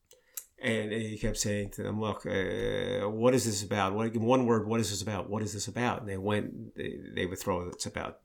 [0.61, 3.93] and he kept saying to them, "Look, uh, what is this about?
[3.93, 4.67] What in one word?
[4.67, 5.29] What is this about?
[5.29, 8.19] What is this about?" And they went, they, they would throw it's about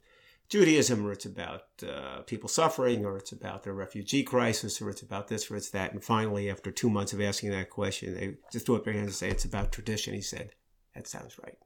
[0.49, 5.03] Judaism, or it's about uh, people suffering, or it's about the refugee crisis, or it's
[5.03, 5.93] about this, or it's that.
[5.93, 9.07] And finally, after two months of asking that question, they just threw up their hands
[9.07, 10.51] and say, "It's about tradition." He said,
[10.95, 11.59] "That sounds right."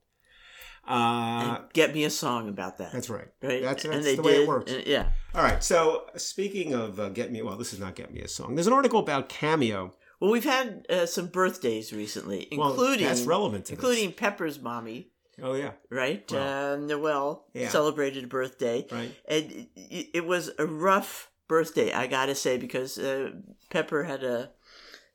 [0.87, 2.91] Uh, get me a song about that.
[2.91, 3.29] that's right.
[3.43, 3.63] right.
[3.63, 4.25] That's, that's the did.
[4.25, 4.73] way it works.
[4.73, 5.11] and- yeah.
[5.35, 5.63] All right.
[5.63, 8.55] So speaking of uh, get me, well, this is not get me a song.
[8.55, 9.93] There's an article about Cameo.
[10.21, 13.79] Well, we've had uh, some birthdays recently, Well, including that's relevant to this.
[13.79, 15.10] including Pepper's mommy,
[15.43, 15.73] Oh yeah.
[15.91, 16.31] right?
[16.33, 17.69] Uh, Noel yeah.
[17.69, 19.15] celebrated a birthday, Right.
[19.29, 23.31] and it, it was a rough birthday, I gotta say, because uh,
[23.71, 24.51] Pepper had a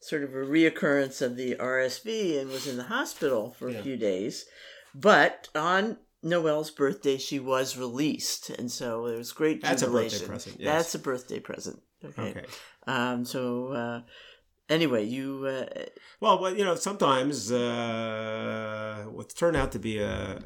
[0.01, 3.97] sort of a reoccurrence of the RSV and was in the hospital for a few
[3.97, 4.45] days.
[4.93, 10.25] But on Noel's birthday, she was released, and so there was great That's a birthday
[10.25, 10.73] present, yes.
[10.73, 11.81] That's a birthday present.
[12.03, 12.29] Okay.
[12.31, 12.45] Okay.
[12.87, 13.25] Um.
[13.25, 14.01] So uh,
[14.69, 15.45] anyway, you.
[15.45, 15.85] Uh,
[16.19, 20.39] Well, you know, sometimes uh, what's turned out to be a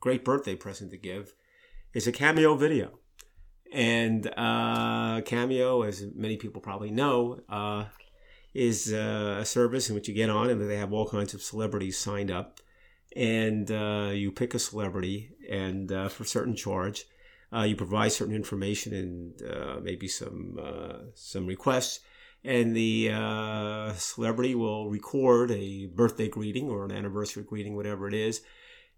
[0.00, 1.34] great birthday present to give
[1.94, 2.98] is a cameo video.
[3.72, 7.86] And uh, Cameo, as many people probably know, uh,
[8.52, 11.40] is uh, a service in which you get on and they have all kinds of
[11.42, 12.60] celebrities signed up.
[13.16, 17.06] And uh, you pick a celebrity and uh, for a certain charge.
[17.54, 22.00] Uh, you provide certain information and uh, maybe some uh, some requests,
[22.44, 28.14] and the uh, celebrity will record a birthday greeting or an anniversary greeting, whatever it
[28.14, 28.40] is,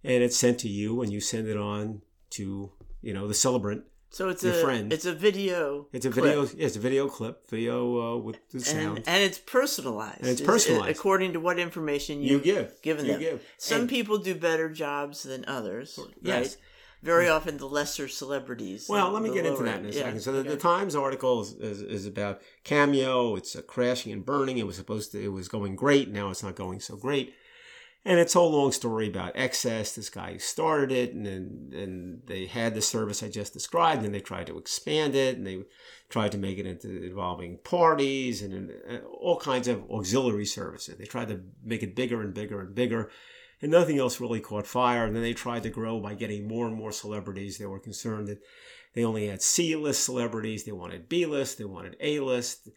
[0.03, 3.85] and it's sent to you, and you send it on to you know the celebrant.
[4.11, 4.93] So it's Your a friend.
[4.93, 5.89] it's a video.
[5.93, 6.25] It's a clip.
[6.27, 6.45] video.
[6.45, 8.99] Yeah, it's a video clip, video uh, with the sound.
[8.99, 10.21] and, and it's personalized.
[10.21, 10.97] And it's personalized.
[10.97, 13.21] according to what information you you give, given you them.
[13.21, 13.43] give.
[13.59, 15.99] Some And- people do better jobs than others.
[16.23, 16.37] Yes.
[16.51, 16.57] Right.
[17.05, 18.89] Very often, the lesser celebrities.
[18.89, 19.89] Well, let me get into that in a.
[19.89, 20.21] Yeah, second.
[20.21, 20.57] So the, the.
[20.57, 23.37] Times article is, is, is about Cameo.
[23.37, 24.57] It's uh, crashing and burning.
[24.57, 25.23] It was supposed to.
[25.23, 26.11] It was going great.
[26.11, 27.35] Now it's not going so great.
[28.07, 29.95] And it's a whole long story about excess.
[29.95, 34.15] This guy started it, and then and they had the service I just described, and
[34.15, 35.63] they tried to expand it, and they
[36.09, 40.97] tried to make it into involving parties and uh, all kinds of auxiliary services.
[40.97, 43.11] They tried to make it bigger and bigger and bigger
[43.65, 45.07] and nothing else really caught fire.
[45.07, 47.57] And then they tried to grow by getting more and more celebrities.
[47.57, 48.43] They were concerned that
[48.95, 50.65] they only had C-list celebrities.
[50.65, 51.57] They wanted B-list.
[51.57, 52.69] They wanted A-list.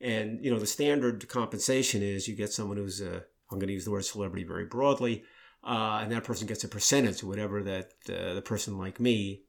[0.00, 3.72] And you know the standard compensation is you get someone who's a I'm going to
[3.72, 5.24] use the word celebrity very broadly,
[5.64, 9.42] uh, and that person gets a percentage, whatever that uh, the person like me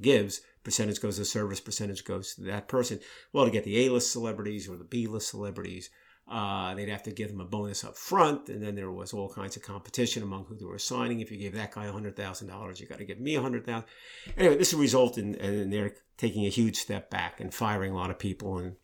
[0.00, 0.40] gives.
[0.64, 2.98] Percentage goes to service, percentage goes to that person.
[3.32, 5.90] Well, to get the A-list celebrities or the B-list celebrities,
[6.30, 9.28] uh, they'd have to give them a bonus up front, and then there was all
[9.28, 11.20] kinds of competition among who they were signing.
[11.20, 13.66] If you gave that guy hundred thousand dollars, you got to give me a hundred
[13.66, 13.88] thousand.
[14.36, 17.96] Anyway, this would result in, in they're taking a huge step back and firing a
[17.96, 18.76] lot of people and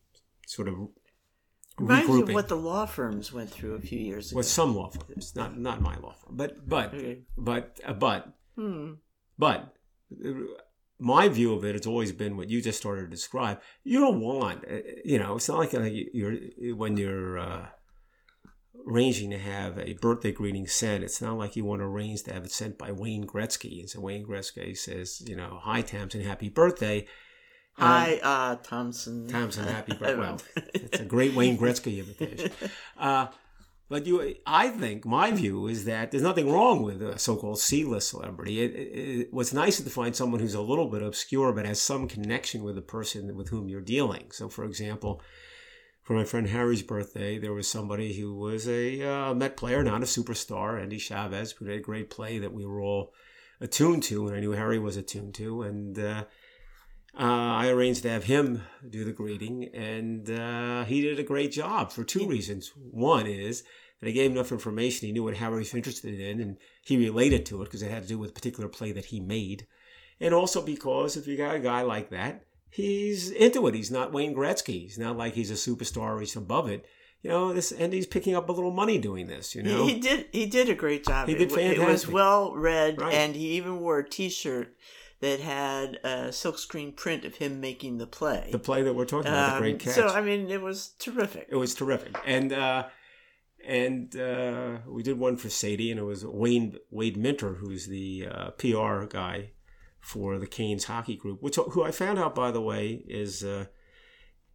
[0.47, 0.75] sort of
[1.79, 4.39] Reminds me of what the law firms went through a few years ago.
[4.39, 7.23] with some law firms, not not my law firm, but but Okay.
[7.37, 8.95] but uh, but Hmm.
[9.39, 9.77] but
[10.99, 13.61] my view of it has always been what you just started to describe.
[13.85, 16.37] You don't want, uh, you know, it's not like you're
[16.75, 17.67] when you're uh,
[18.87, 21.05] arranging to have a birthday greeting sent.
[21.05, 23.91] It's not like you want to arrange to have it sent by Wayne Gretzky, and
[23.91, 27.07] so Wayne Gretzky says, you know, hi Tamsen, happy birthday.
[27.79, 29.29] Um, Hi, uh, Thompson.
[29.29, 30.17] Thompson, happy birthday.
[30.17, 30.41] Well,
[30.73, 32.51] it's a great Wayne Gretzky invitation.
[32.97, 33.27] Uh,
[33.89, 38.09] but you, I think my view is that there's nothing wrong with a so-called C-list
[38.09, 38.61] celebrity.
[38.61, 41.81] It, it, what's nice is to find someone who's a little bit obscure but has
[41.81, 44.31] some connection with the person with whom you're dealing.
[44.33, 45.23] So, for example,
[46.03, 50.03] for my friend Harry's birthday, there was somebody who was a uh, Met player, not
[50.03, 53.13] a superstar, Endy Chavez, who did a great play that we were all
[53.61, 55.99] attuned to, and I knew Harry was attuned to, and.
[55.99, 56.25] Uh,
[57.19, 61.53] uh, I arranged to have him do the greeting, and uh, he did a great
[61.53, 62.73] job for two reasons.
[62.77, 63.63] One is
[64.01, 67.47] that I gave enough information; he knew what Harry was interested in, and he related
[67.47, 69.67] to it because it had to do with a particular play that he made,
[70.21, 73.75] and also because if you got a guy like that, he's into it.
[73.75, 74.83] He's not Wayne Gretzky.
[74.83, 76.21] He's not like he's a superstar.
[76.21, 76.85] He's above it.
[77.23, 79.55] You know this, and he's picking up a little money doing this.
[79.55, 80.27] You know, He, he did.
[80.33, 81.29] He did a great job.
[81.29, 83.15] He did It wa- It was well read, Right.
[83.15, 84.77] and he even wore a T-shirt
[85.21, 88.49] that had a silkscreen print of him making the play.
[88.53, 89.95] the play that we're talking about, the Um, great catch.
[89.95, 91.47] So I mean, it was terrific.
[91.51, 92.87] It was terrific, and uh,
[93.67, 98.29] and uh, we did one for Sadie, and it was Wayne Wade Minter, who's the
[98.31, 99.51] uh, PR guy
[100.01, 103.67] for the Canes hockey group, which who I found out by the way is uh,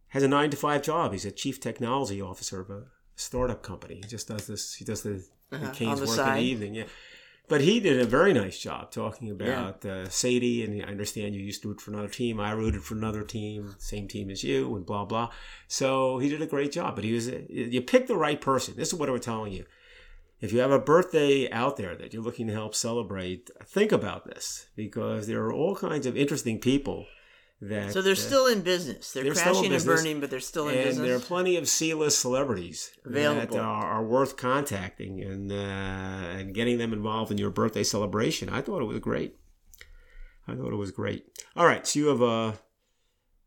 [0.08, 1.12] has a nine to five job.
[1.12, 2.84] He's a chief technology officer of a
[3.16, 3.96] startup company.
[3.96, 4.74] He just does this.
[4.74, 6.74] He does the, the Uh-huh, Canes the work in the evening.
[6.76, 6.84] Yeah.
[7.52, 11.42] But he did a very nice job talking about uh, Sadie, and I understand you
[11.42, 12.40] used to root for another team.
[12.40, 15.28] I rooted for another team, same team as you, and blah blah.
[15.68, 16.94] So he did a great job.
[16.94, 18.72] But he was you picked the right person.
[18.74, 19.66] This is what we're telling you.
[20.40, 24.24] If you have a birthday out there that you're looking to help celebrate, think about
[24.24, 27.04] this because there are all kinds of interesting people
[27.62, 27.92] that.
[27.92, 29.12] So they're uh, still in business.
[29.12, 31.06] They're, they're crashing and burning, but they're still in and business.
[31.06, 33.56] there are plenty of C-list celebrities Available.
[33.56, 38.48] that are, are worth contacting and uh, and getting them involved in your birthday celebration.
[38.48, 39.36] I thought it was great.
[40.46, 41.24] I thought it was great.
[41.56, 42.58] All right, so you have a,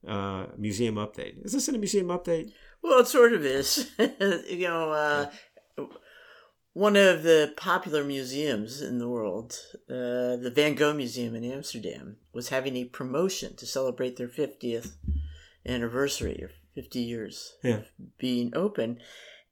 [0.08, 1.43] uh museum update.
[1.43, 2.51] Is this in a museum update?
[2.82, 3.91] Well, it sort of is.
[3.99, 5.32] you know, uh,
[6.75, 9.57] one of the popular museums in the world,
[9.89, 14.91] uh, the Van Gogh Museum in Amsterdam, was having a promotion to celebrate their 50th
[15.65, 17.83] anniversary, or 50 years Yeah.
[18.17, 18.99] being open.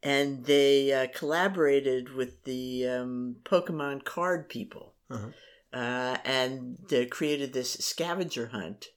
[0.04, 5.30] And they uh, collaborated with the um, Pokemon card people Uh-huh.
[5.72, 8.88] uh, and uh, created this scavenger hunt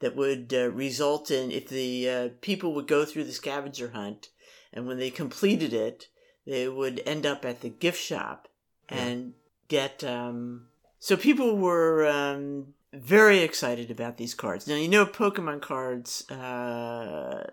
[0.00, 4.30] that would uh, result in if the uh, people would go through the scavenger hunt
[4.72, 6.08] and when they completed it
[6.46, 8.48] they would end up at the gift shop
[8.88, 9.34] and
[9.68, 10.66] get um,
[10.98, 17.44] so people were um, very excited about these cards now you know pokemon cards uh,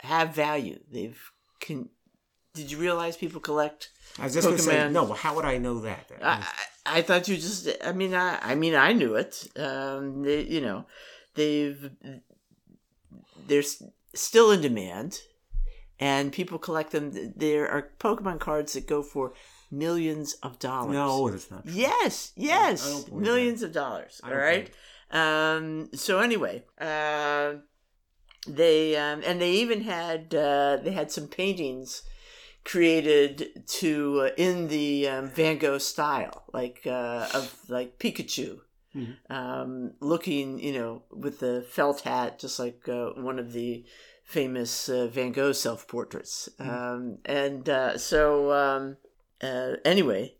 [0.00, 1.30] have value they've
[1.60, 1.90] con-
[2.54, 5.04] did you realize people collect I was just going to say no.
[5.04, 6.10] well, How would I know that?
[6.22, 6.38] I,
[6.86, 7.68] I I thought you just.
[7.84, 8.38] I mean, I.
[8.40, 9.46] I mean, I knew it.
[9.56, 10.86] Um, they, you know,
[11.34, 11.90] they've
[13.46, 13.64] they're
[14.14, 15.20] still in demand,
[15.98, 17.32] and people collect them.
[17.36, 19.32] There are Pokemon cards that go for
[19.70, 20.92] millions of dollars.
[20.92, 21.72] No, that's not true.
[21.74, 24.20] Yes, yes, I don't believe millions of dollars.
[24.24, 24.70] All right.
[25.10, 25.88] Um.
[25.94, 27.54] So anyway, uh,
[28.46, 32.02] they um, and they even had uh, they had some paintings
[32.64, 38.60] created to uh, in the um, Van Gogh style, like uh, of like Pikachu.
[38.94, 39.16] Mhm.
[39.28, 43.84] Um, looking, you know, with the felt hat, just like uh, one of the
[44.26, 46.48] famous uh, Van Gogh self portraits.
[46.58, 48.96] Um, and uh, so, um,
[49.40, 50.34] uh, anyway,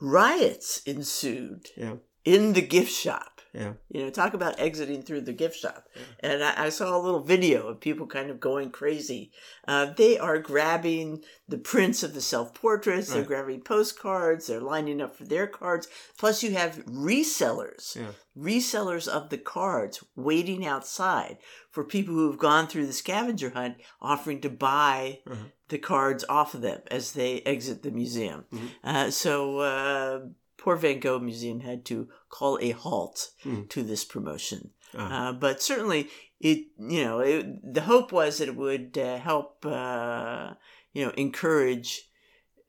[0.00, 1.96] riots ensued Yeah.
[2.24, 3.39] in the gift shop.
[3.52, 3.72] Yeah.
[3.88, 5.86] You know, talk about exiting through the gift shop.
[6.20, 9.32] And I, I saw a little video of people kind of going crazy.
[9.66, 15.00] Uh, they are grabbing the prints of the self portraits, they're grabbing postcards, they're lining
[15.00, 15.88] up for their cards.
[16.16, 18.12] Plus, you have resellers, Yeah.
[18.38, 21.38] resellers of the cards waiting outside
[21.70, 25.44] for people who have gone through the scavenger hunt offering to buy Uh-huh.
[25.68, 28.44] the cards off of them as they exit the museum.
[28.52, 28.68] Mhm.
[28.84, 30.20] Uh, so, uh,
[30.62, 31.96] poor Van Gogh Museum had to
[32.28, 33.68] call a halt Mhm.
[33.68, 34.60] to this promotion.
[34.94, 35.14] Uh-huh.
[35.14, 36.02] Uh, but certainly,
[36.40, 40.54] it you know it, the hope was that it would uh, help uh,
[40.92, 41.90] you know encourage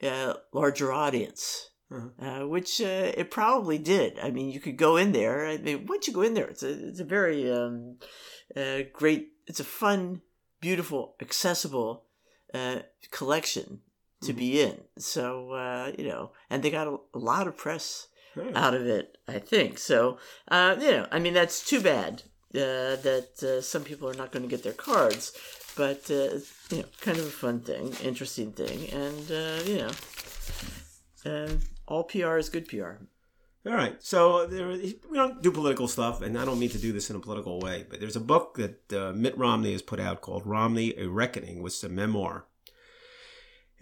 [0.02, 2.10] a larger audience, Uh-huh.
[2.28, 4.20] uh, which uh, it probably did.
[4.20, 5.38] I mean, you could go in there.
[5.54, 7.98] I mean, once you go in there, it's a it's a very um,
[8.56, 9.24] uh, great.
[9.48, 10.22] It's a fun,
[10.62, 11.92] beautiful, accessible
[12.54, 12.80] uh,
[13.12, 13.82] collection
[14.22, 14.38] to Mhm.
[14.38, 14.78] be in.
[14.98, 18.08] So uh, you know, and they got a, a lot of press
[18.56, 19.78] out of it, I think.
[19.78, 22.24] So, uh, you know, I mean, that's too bad
[22.56, 25.34] uh, that uh, some people are not going to get their cards,
[25.76, 29.92] but, uh, you know, kind of a fun thing, interesting thing, and, uh, you know,
[31.26, 31.50] uh,
[31.88, 32.94] all PR is good PR.
[33.66, 33.96] All right.
[34.02, 37.16] So there, we don't do political stuff, and I don't mean to do this in
[37.16, 40.48] a political way, but there's a book that uh, Mitt Romney has put out called
[40.48, 42.46] Romney: A Reckoning, which is a memoir.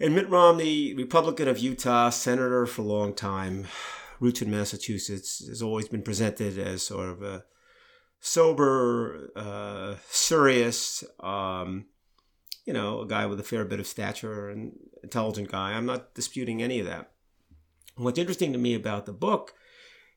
[0.02, 3.66] And Mitt Romney, Republican of Utah, senator for a long time,
[4.18, 7.44] roots in Massachusetts, has always been presented as sort of a
[8.18, 11.84] sober, uh, serious, um,
[12.64, 15.72] you know, a guy with a fair bit of stature and intelligent guy.
[15.72, 17.10] I'm not disputing any of that.
[17.96, 19.52] What's interesting to me about the book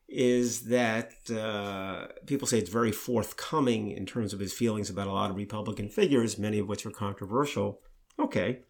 [0.08, 5.12] is that uh, people say it's very forthcoming in terms of his feelings about a
[5.12, 7.80] lot of Republican figures, many of which are controversial.
[8.18, 8.60] Okay,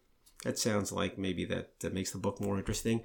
[0.45, 3.01] that sounds like maybe that, that makes the book more interesting.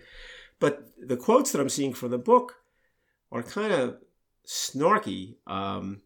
[0.61, 2.57] But the quotes that I'm seeing from the book
[3.33, 3.97] are kind of
[4.47, 5.37] snarky.
[5.47, 6.03] Um,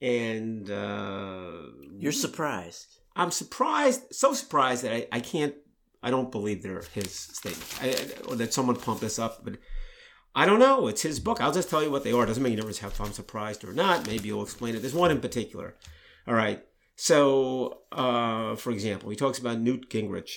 [0.00, 1.52] and uh,
[1.98, 3.00] You're surprised.
[3.16, 5.54] I'm surprised, so surprised that I, I can't,
[6.00, 7.80] I don't believe they're his statements.
[7.82, 9.54] I- or that someone pumped this up, but
[10.36, 10.86] I don't know.
[10.86, 11.40] It's his book.
[11.40, 12.22] I'll just tell you what they are.
[12.22, 14.06] It doesn't make any difference if I'm surprised or not.
[14.06, 14.80] Maybe you'll explain it.
[14.82, 15.74] There's one in particular.
[16.28, 16.62] All right.
[16.94, 20.36] So, uh, for example, he talks about Newt Gingrich.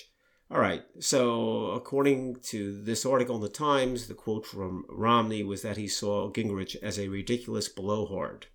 [0.52, 0.84] All right.
[1.00, 5.88] So, according to this article in the Times, the quote from Romney was that he
[5.88, 8.48] saw Gingrich as a ridiculous blowhard.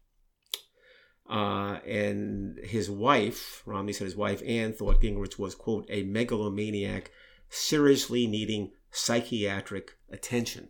[1.28, 7.10] Uh, and his wife, Romney said his wife, Ann, thought Gingrich was, quote, a megalomaniac
[7.50, 10.70] seriously needing psychiatric attention.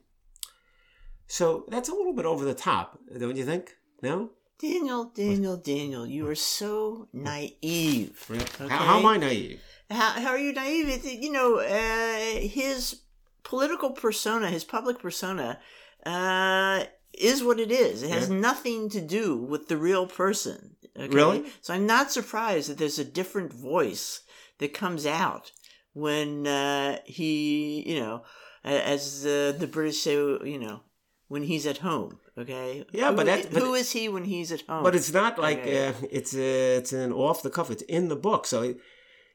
[1.27, 3.75] So that's a little bit over the top, don't you think?
[4.01, 4.31] No?
[4.59, 8.25] Daniel, Daniel, Daniel, you are so naive.
[8.31, 8.67] Okay.
[8.69, 9.61] How, how am I naive?
[9.89, 10.89] How, how are you naive?
[10.89, 13.01] It's, you know, uh, his
[13.43, 15.59] political persona, his public persona,
[16.05, 18.03] uh, is what it is.
[18.03, 18.35] It has Yeah.
[18.37, 20.75] nothing to do with the real person.
[20.97, 21.15] Okay?
[21.15, 21.45] Really?
[21.61, 24.21] So I'm not surprised that there's a different voice
[24.59, 25.51] that comes out
[25.93, 28.23] when uh, he, you know,
[28.63, 30.81] as uh, the British say, you know,
[31.27, 32.19] when he's at home.
[32.37, 32.85] Okay.
[32.91, 34.83] Yeah, but Who- that- but who is he when he's at home?
[34.83, 35.87] But it's not like Okay.
[35.87, 37.71] uh, it's uh, it's an off the cuff.
[37.71, 38.45] It's in the book.
[38.45, 38.75] So he,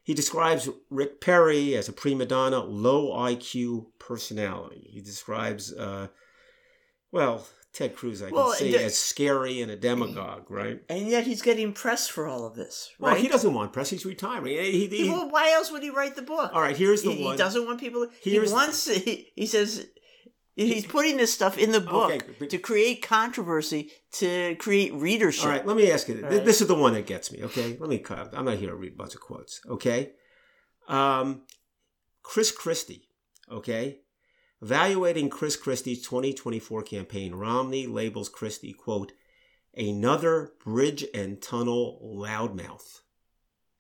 [0.02, 4.88] he describes Rick Perry as a prima donna, low IQ personality.
[4.92, 6.08] He describes, uh,
[7.10, 10.82] well, Ted Cruz, I can Well, say, the- as scary and a demagogue, right?
[10.90, 13.12] and yet he's getting press for all of this, right?
[13.12, 13.88] Well, he doesn't want press.
[13.90, 14.56] He's retiring.
[14.58, 16.50] He, he- he- well, why else would he write the book?
[16.52, 18.06] all right, here's the he, he doesn't want people.
[18.22, 18.86] Here's- he wants.
[18.88, 19.86] He, he says
[20.54, 25.44] he's putting this stuff in the book Okay, but- to create controversy, to create readership.
[25.44, 26.20] All right, let me ask you.
[26.20, 26.44] Right.
[26.44, 27.42] This is the one that gets me.
[27.44, 27.98] Okay, let me.
[27.98, 29.60] cut- I'm not here to read a bunch of quotes.
[29.68, 30.12] Okay,
[30.88, 31.42] um,
[32.22, 33.08] Chris Christie.
[33.50, 34.00] Okay,
[34.60, 39.12] evaluating Chris Christie's 2024 campaign, Romney labels Christie quote
[39.74, 43.00] another bridge and tunnel loudmouth.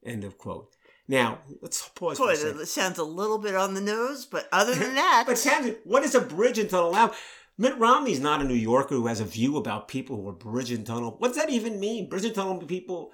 [0.04, 0.74] End of quote.
[1.08, 2.18] Now let's pause.
[2.18, 5.36] Boy, a that sounds a little bit on the nose, but other than that, But
[5.36, 7.12] Tamsen, what is a bridge and tunnel loud?
[7.58, 10.72] Mitt Romney's not a New Yorker who has a view about people who are bridge
[10.72, 11.16] and tunnel.
[11.18, 12.08] What does that even mean?
[12.08, 13.12] Bridge and tunnel people.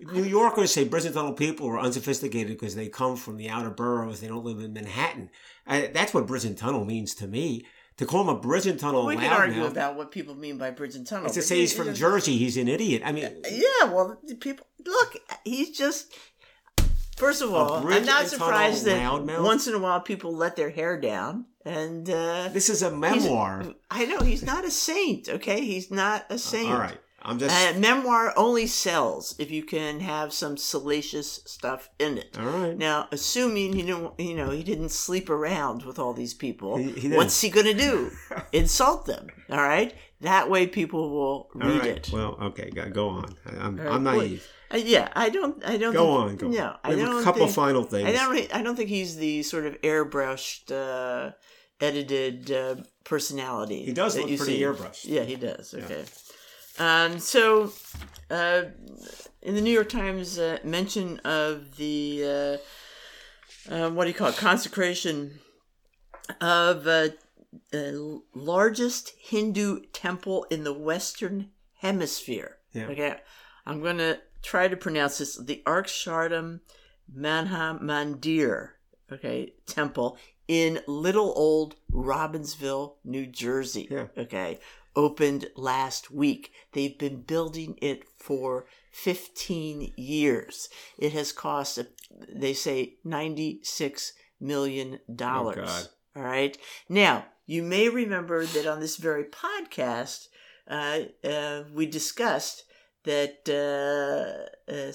[0.00, 3.70] New Yorkers say bridge and tunnel people are unsophisticated because they come from the outer
[3.70, 4.20] boroughs.
[4.20, 5.30] They don't live in Manhattan.
[5.66, 7.64] I, that's what bridge and tunnel means to me.
[7.98, 10.72] To call him a bridge and tunnel we can argue about what people mean by
[10.72, 11.26] bridge and tunnel.
[11.26, 12.36] It's to say he- he's from Jersey.
[12.36, 13.02] He's an idiot.
[13.04, 15.16] I mean, Yeah, well, people look.
[15.44, 16.12] He's just.
[17.16, 19.42] First of all, I'm not surprised that loudmouth?
[19.44, 23.64] once in a while people let their hair down, and uh, this is a memoir.
[23.90, 25.28] I know he's not a saint.
[25.28, 26.72] Okay, he's not a saint.
[26.72, 27.54] All right, I'm just.
[27.54, 32.36] Uh, memoir only sells if you can have some salacious stuff in it.
[32.38, 32.76] all right.
[32.76, 36.90] Now, assuming you know, you know, he didn't sleep around with all these people, He-
[36.92, 38.10] he what's he going to do?
[38.52, 39.28] Insult them?
[39.50, 39.94] All right.
[40.20, 41.86] That way, people will read right.
[41.98, 42.10] it.
[42.12, 43.36] Well, okay, go, go on.
[43.46, 44.48] I- I'm, All right, I'm well, naive.
[44.72, 45.64] Uh, yeah, I don't.
[45.64, 45.92] I don't.
[45.92, 46.78] Go think, on, go No, on.
[46.84, 47.20] I We have don't.
[47.20, 48.08] a couple think, final things.
[48.08, 48.54] I don't.
[48.54, 51.32] I don't think he's the sort of airbrushed, uh,
[51.80, 53.84] edited uh, personality.
[53.84, 54.60] He does look pretty see.
[54.60, 55.04] airbrushed.
[55.06, 55.74] Yeah, he does.
[55.74, 56.04] Okay.
[56.78, 57.18] Um.
[57.18, 57.72] So,
[58.30, 58.62] uh,
[59.42, 62.58] in the New York Times, uh, mention of the
[63.70, 64.36] uh, what do you call it?
[64.36, 65.38] Consecration
[66.40, 67.08] of uh,
[67.70, 71.50] the largest Hindu temple in the Western
[71.80, 72.56] Hemisphere.
[72.72, 72.86] Yeah.
[72.86, 73.16] Okay,
[73.66, 76.60] I'm going to try to pronounce this: the Akshardham
[77.12, 78.70] Manha Mandir.
[79.12, 80.18] Okay, temple
[80.48, 83.88] in little old Robbinsville, New Jersey.
[83.90, 84.06] Yeah.
[84.16, 84.58] Okay,
[84.94, 86.52] opened last week.
[86.72, 90.68] They've been building it for 15 years.
[90.98, 91.78] It has cost,
[92.28, 95.56] they say, 96 million dollars.
[95.58, 95.88] Oh, God.
[96.16, 96.56] All right.
[96.88, 100.28] Now, you may remember that on this very podcast,
[100.68, 102.64] uh, uh, we discussed
[103.04, 104.92] that uh, uh,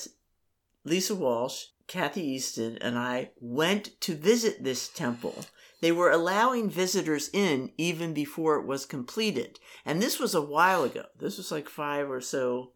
[0.84, 5.45] Lisa Walsh, Kathy Easton, and I went to visit this temple.
[5.82, 9.60] They were allowing visitors in even before it was completed.
[9.86, 11.05] And this was a while ago.
[11.18, 12.74] This was like five or so,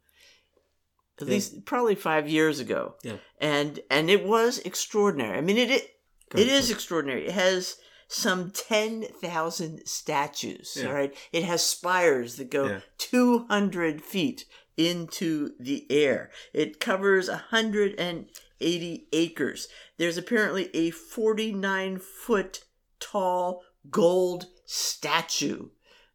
[1.20, 1.34] at Yeah.
[1.34, 2.96] least probably five years ago.
[3.04, 3.18] Yeah.
[3.40, 5.38] And and it was extraordinary.
[5.38, 5.90] I mean, it it,
[6.30, 7.26] Go it ahead, is extraordinary.
[7.28, 7.76] It has
[8.08, 10.88] some 10,000 statues, Yeah.
[10.88, 11.16] all right?
[11.32, 12.80] It has spires that go Yeah.
[12.98, 14.46] 200 feet
[14.78, 16.32] into the air.
[16.53, 19.67] It covers 180 acres.
[19.97, 22.63] There's apparently a 49 foot
[22.99, 25.69] tall gold statue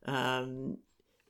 [0.06, 0.78] um,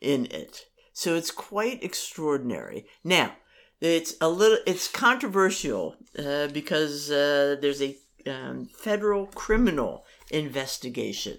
[0.00, 0.66] in it.
[0.92, 2.86] So it's quite extraordinary.
[3.04, 3.36] Now,
[3.80, 11.38] it's a little, it's controversial uh, because uh, there's a um, federal criminal investigation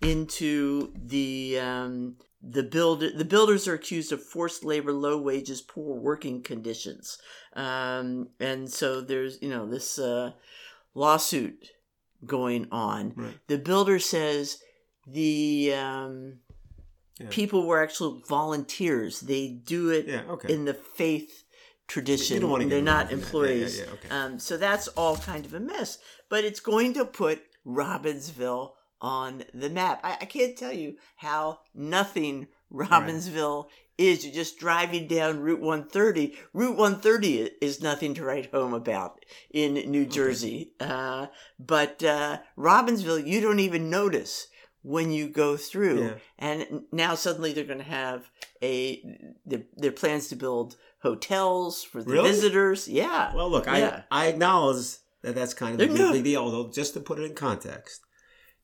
[0.00, 2.16] into the um,
[2.48, 7.18] the build the builders are accused of forced labor, low wages, poor working conditions,
[7.54, 10.32] um, and so there's you know this uh,
[10.94, 11.72] lawsuit
[12.24, 13.12] going on.
[13.16, 13.38] Right.
[13.48, 14.58] The builder says
[15.06, 16.38] the um,
[17.18, 17.26] Yeah.
[17.30, 19.20] people were actual volunteers.
[19.20, 20.52] They do it Yeah, okay.
[20.52, 21.44] in the faith
[21.88, 22.34] tradition.
[22.34, 23.24] You don't wanna They're not in that.
[23.26, 23.78] Employees.
[23.78, 24.08] yeah, okay.
[24.10, 25.98] um, so that's all kind of a mess.
[26.28, 30.00] But it's going to put Robbinsville on the map.
[30.02, 33.66] I, I can't tell you how nothing Robbinsville
[33.98, 34.24] is.
[34.24, 36.34] You're just driving down Route 130.
[36.52, 40.72] Route 130 is nothing to write home about in New Jersey.
[40.80, 41.26] Uh,
[41.58, 44.48] but uh, Robbinsville, you don't even notice
[44.82, 46.00] when you go through.
[46.04, 46.14] Yeah.
[46.38, 48.30] And now suddenly they're going to have
[48.62, 49.02] a
[49.44, 52.30] their, their plans to build hotels for the Really?
[52.30, 52.88] visitors.
[52.88, 53.34] Yeah.
[53.34, 54.02] Well, look, Yeah.
[54.10, 56.12] I I acknowledge that that's kind of a No.
[56.12, 56.42] big deal.
[56.42, 58.02] Although, just to put it in context,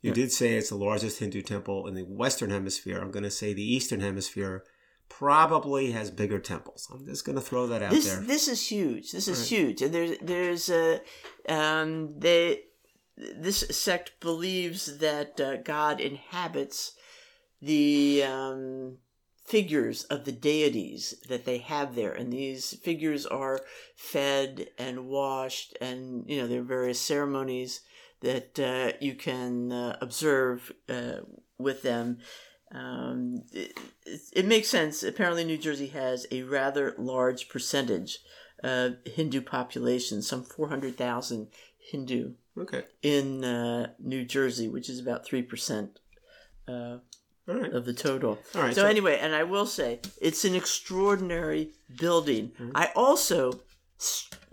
[0.02, 0.14] you Yeah.
[0.14, 2.98] did say it's the largest Hindu temple in the Western Hemisphere.
[3.00, 4.64] I'm going to say the Eastern Hemisphere
[5.08, 6.88] probably has bigger temples.
[6.92, 8.20] I'm just going to throw that out this there.
[8.20, 9.12] this is huge.
[9.12, 9.48] This is Right.
[9.48, 11.00] huge, and there's there's a
[11.48, 12.64] um they
[13.16, 16.94] this sect believes that uh, God inhabits
[17.60, 18.96] the um,
[19.44, 23.60] figures of the deities that they have there, and these figures are
[23.94, 27.82] fed and washed, and you know there are various ceremonies
[28.22, 31.20] that uh, you can uh, observe uh,
[31.58, 32.18] with them.
[32.74, 35.02] Um, it, it, it makes sense.
[35.02, 38.18] Apparently, New Jersey has a rather large percentage
[38.62, 41.48] of Hindu population, some 400,000
[41.90, 42.84] Hindu okay.
[43.02, 45.90] in uh, New Jersey, which is about 3%
[46.68, 46.98] uh,
[47.46, 47.72] right.
[47.72, 48.38] of the total.
[48.54, 48.74] All right.
[48.74, 52.52] So, anyway, and I will say, it's an extraordinary building.
[52.58, 52.70] Mhm.
[52.74, 53.60] I also,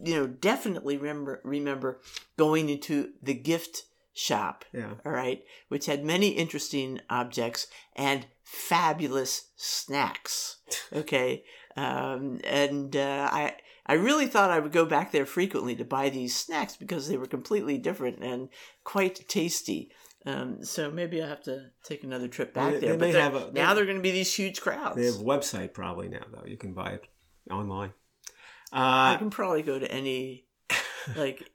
[0.04, 2.00] you know, definitely remember, remember
[2.38, 3.84] going into the gift
[4.14, 4.96] shop yeah.
[5.06, 10.58] all right, which had many interesting objects and fabulous snacks.
[10.92, 11.44] Okay,
[11.78, 16.10] um, and uh, I I really thought I would go back there frequently to buy
[16.10, 18.50] these snacks because they were completely different and
[18.84, 19.92] quite tasty.
[20.26, 22.92] Um, so maybe I have to take another trip back They- there.
[22.94, 24.96] they but they're- have a- now they're going to be these huge crowds.
[24.98, 26.46] They have a website probably now though.
[26.46, 27.08] You can buy it
[27.52, 27.94] online.
[28.72, 30.46] I Uh, can probably go to any
[31.16, 31.50] like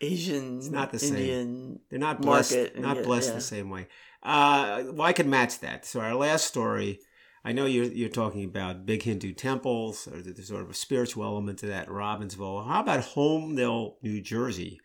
[0.00, 1.80] Asian, It's not the same.
[1.90, 2.52] They're not blessed.
[2.52, 3.34] market Not get- blessed yeah.
[3.34, 3.88] the same way.
[4.22, 5.84] Uh, well, I could match that.
[5.86, 7.00] So our last story.
[7.44, 11.24] I know you're you're talking about big Hindu temples, or there's sort of a spiritual
[11.24, 11.88] element to that.
[11.88, 12.66] Robbinsville.
[12.66, 14.80] How about Holmdel, New Jersey,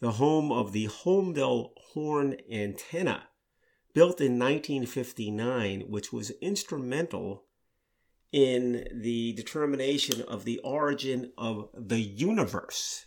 [0.00, 3.24] the home of the Holmdel horn antenna,
[3.94, 7.44] built in 1959, which was instrumental
[8.32, 13.06] in the determination of the origin of the universe.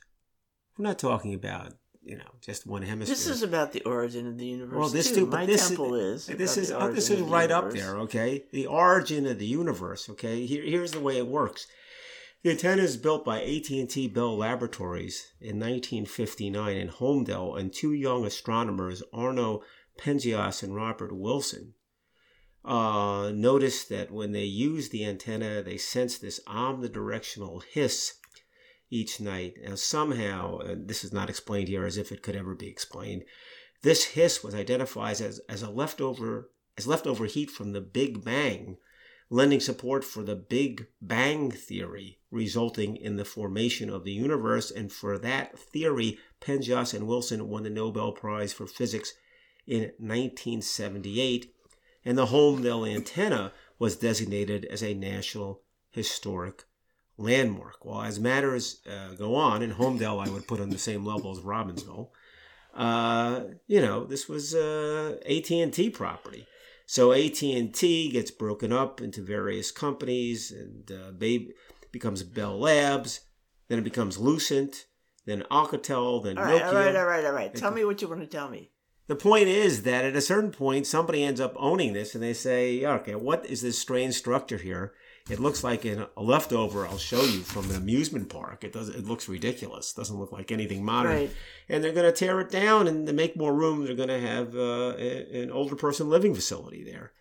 [0.77, 3.15] We're not talking about you know just one hemisphere.
[3.15, 4.77] This is about the origin of the universe.
[4.77, 5.15] Well, this too.
[5.15, 6.37] too, My this temple is, is.
[6.37, 7.97] this is oh, this is right up there.
[7.97, 10.09] Okay, the origin of the universe.
[10.09, 11.67] Okay, Here, here's the way it works.
[12.43, 18.25] The antenna is built by AT&T Bell Laboratories in 1959 in Holmdel and two young
[18.25, 19.61] astronomers, Arno
[19.99, 21.75] Penzias and Robert Wilson,
[22.63, 28.15] uh, noticed that when they use the antenna, they sense this omnidirectional hiss
[28.89, 29.55] each night.
[29.63, 33.23] Now, somehow, and this is not explained here as if it could ever be explained,
[33.81, 38.77] this hiss was identified as, as a leftover as leftover heat from the Big Bang,
[39.29, 44.71] lending support for the Big Bang theory, resulting in the formation of the universe.
[44.71, 49.13] And for that theory, Penzias and Wilson won the Nobel Prize for Physics
[49.67, 51.53] in 1978,
[52.05, 56.63] and the Holmdel antenna was designated as a National Historic
[57.17, 57.83] Landmark.
[57.85, 61.31] Well, as matters uh, go on, in Holmdel, I would put on the same level
[61.31, 62.09] as Robbinsville.
[62.73, 66.47] Uh, you know, this was uh, AT&T property.
[66.85, 71.51] So AT&T gets broken up into various companies, and uh, Babe
[71.91, 73.21] becomes Bell Labs.
[73.67, 74.85] Then it becomes Lucent.
[75.25, 76.23] Then Alcatel.
[76.23, 76.67] Then All right, Nokia.
[76.67, 77.55] all right, all right, all right.
[77.55, 78.71] Tell me what you want to tell me.
[79.11, 82.31] The point is that at a certain point, somebody ends up owning this, and they
[82.31, 84.93] say, "Okay, what is this strange structure here?
[85.29, 86.87] It looks like an, a leftover.
[86.87, 88.63] I'll show you from an amusement park.
[88.63, 88.87] It does.
[88.87, 89.91] It looks ridiculous.
[89.91, 91.11] It Doesn't look like anything modern.
[91.11, 91.31] Right.
[91.67, 94.17] And they're going to tear it down, and to make more room, they're going to
[94.21, 97.11] have uh, an older person living facility there."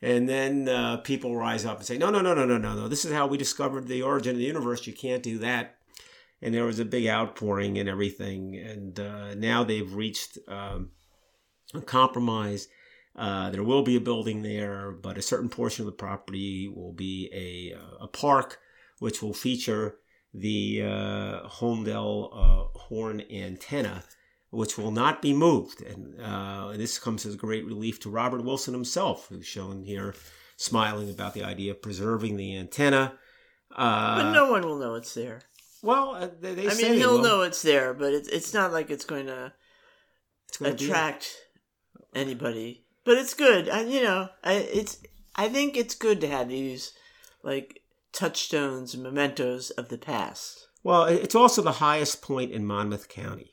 [0.00, 2.86] And then uh, people rise up and say, "No, no, no, no, no, no, no.
[2.86, 4.86] This is how we discovered the origin of the universe.
[4.86, 5.74] You can't do that."
[6.40, 8.56] And there was a big outpouring and everything.
[8.56, 10.90] And uh, now they've reached um,
[11.74, 12.68] a compromise.
[13.14, 16.92] Uh, there will be a building there, but a certain portion of the property will
[16.92, 18.58] be a, a park,
[19.00, 19.96] which will feature
[20.32, 24.02] the uh, uh, horn antenna,
[24.50, 25.82] which will not be moved.
[25.82, 30.14] And uh, this comes as a great relief to Robert Wilson himself, who's shown here
[30.56, 33.18] smiling about the idea of preserving the antenna.
[33.74, 35.42] Uh, But no one will know it's there.
[35.82, 38.90] well, uh, they, they I mean, he'll know it's there, but it's it's not like
[38.90, 39.52] it's going to
[40.60, 41.30] attract
[42.14, 42.84] anybody.
[43.04, 43.68] But it's good.
[43.68, 44.98] I, you know, I it's
[45.34, 46.92] I think it's good to have these
[47.42, 47.82] like
[48.12, 50.68] touchstones and mementos of the past.
[50.84, 53.52] Well, it's also the highest point in Monmouth County.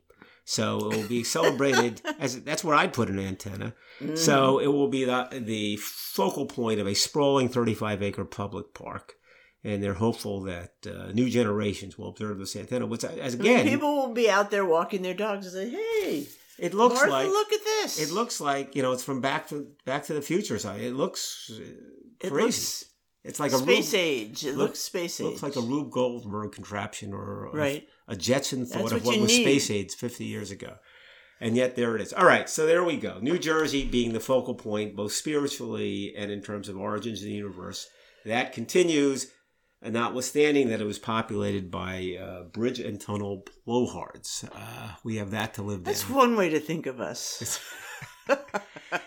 [0.49, 3.75] So it will be celebrated as that's where I'd put an antenna.
[4.01, 4.17] Mm.
[4.17, 9.15] So it will be the the focal point of a sprawling 35 acre public park.
[9.63, 12.87] And they're hopeful that uh, new generations will observe this antenna.
[12.87, 15.77] Which, as I mean, again, people will be out there walking their dogs and say,
[15.77, 16.27] "Hey,
[16.61, 17.99] it looks Martha, like look at this!
[17.99, 20.59] it looks like you know it's from Back to Back to the Future.
[20.59, 21.61] So it looks uh,
[22.21, 22.41] It crazy.
[22.41, 22.85] looks
[23.23, 24.45] it's like a space age.
[24.45, 25.25] It look- looks space age.
[25.25, 27.87] looks like a Rube Goldberg contraption or a- right.
[28.07, 29.43] a Jetson thought That's of what what was need.
[29.43, 30.75] space aids 50 years ago.
[31.41, 32.11] And yet there it is.
[32.11, 33.19] All right, so there we go.
[33.21, 37.31] New Jersey being the focal point, both spiritually and in terms of origins of the
[37.33, 37.87] universe.
[38.25, 39.31] That continues,
[39.81, 44.43] and notwithstanding that it was populated by uh, bridge and tunnel blowhards.
[44.53, 46.17] Uh, we have that to live That's down.
[46.17, 47.59] one way to think of us.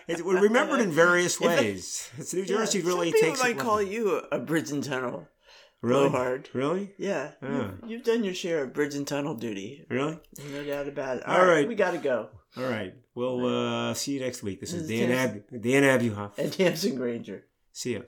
[0.07, 2.09] It's, we're remembered in various ways.
[2.17, 5.27] It's New Jersey Yeah, really some people takes might call you a, bridge and tunnel
[5.81, 6.49] really blowhard.
[6.53, 6.93] Really?
[6.97, 7.71] Yeah, Ah.
[7.81, 9.85] you've, you've done your share of bridge and tunnel duty.
[9.89, 10.19] Really?
[10.51, 11.27] No doubt about it.
[11.27, 11.67] All All right, right.
[11.67, 12.29] we got to go.
[12.57, 12.93] All right.
[13.15, 13.45] We'll
[13.89, 14.59] uh, see you next week.
[14.59, 15.11] This is This is Dan,
[15.51, 16.37] Ab- Dan Abuhoff.
[16.37, 17.45] And Tamsen Granger.
[17.71, 18.01] See ya.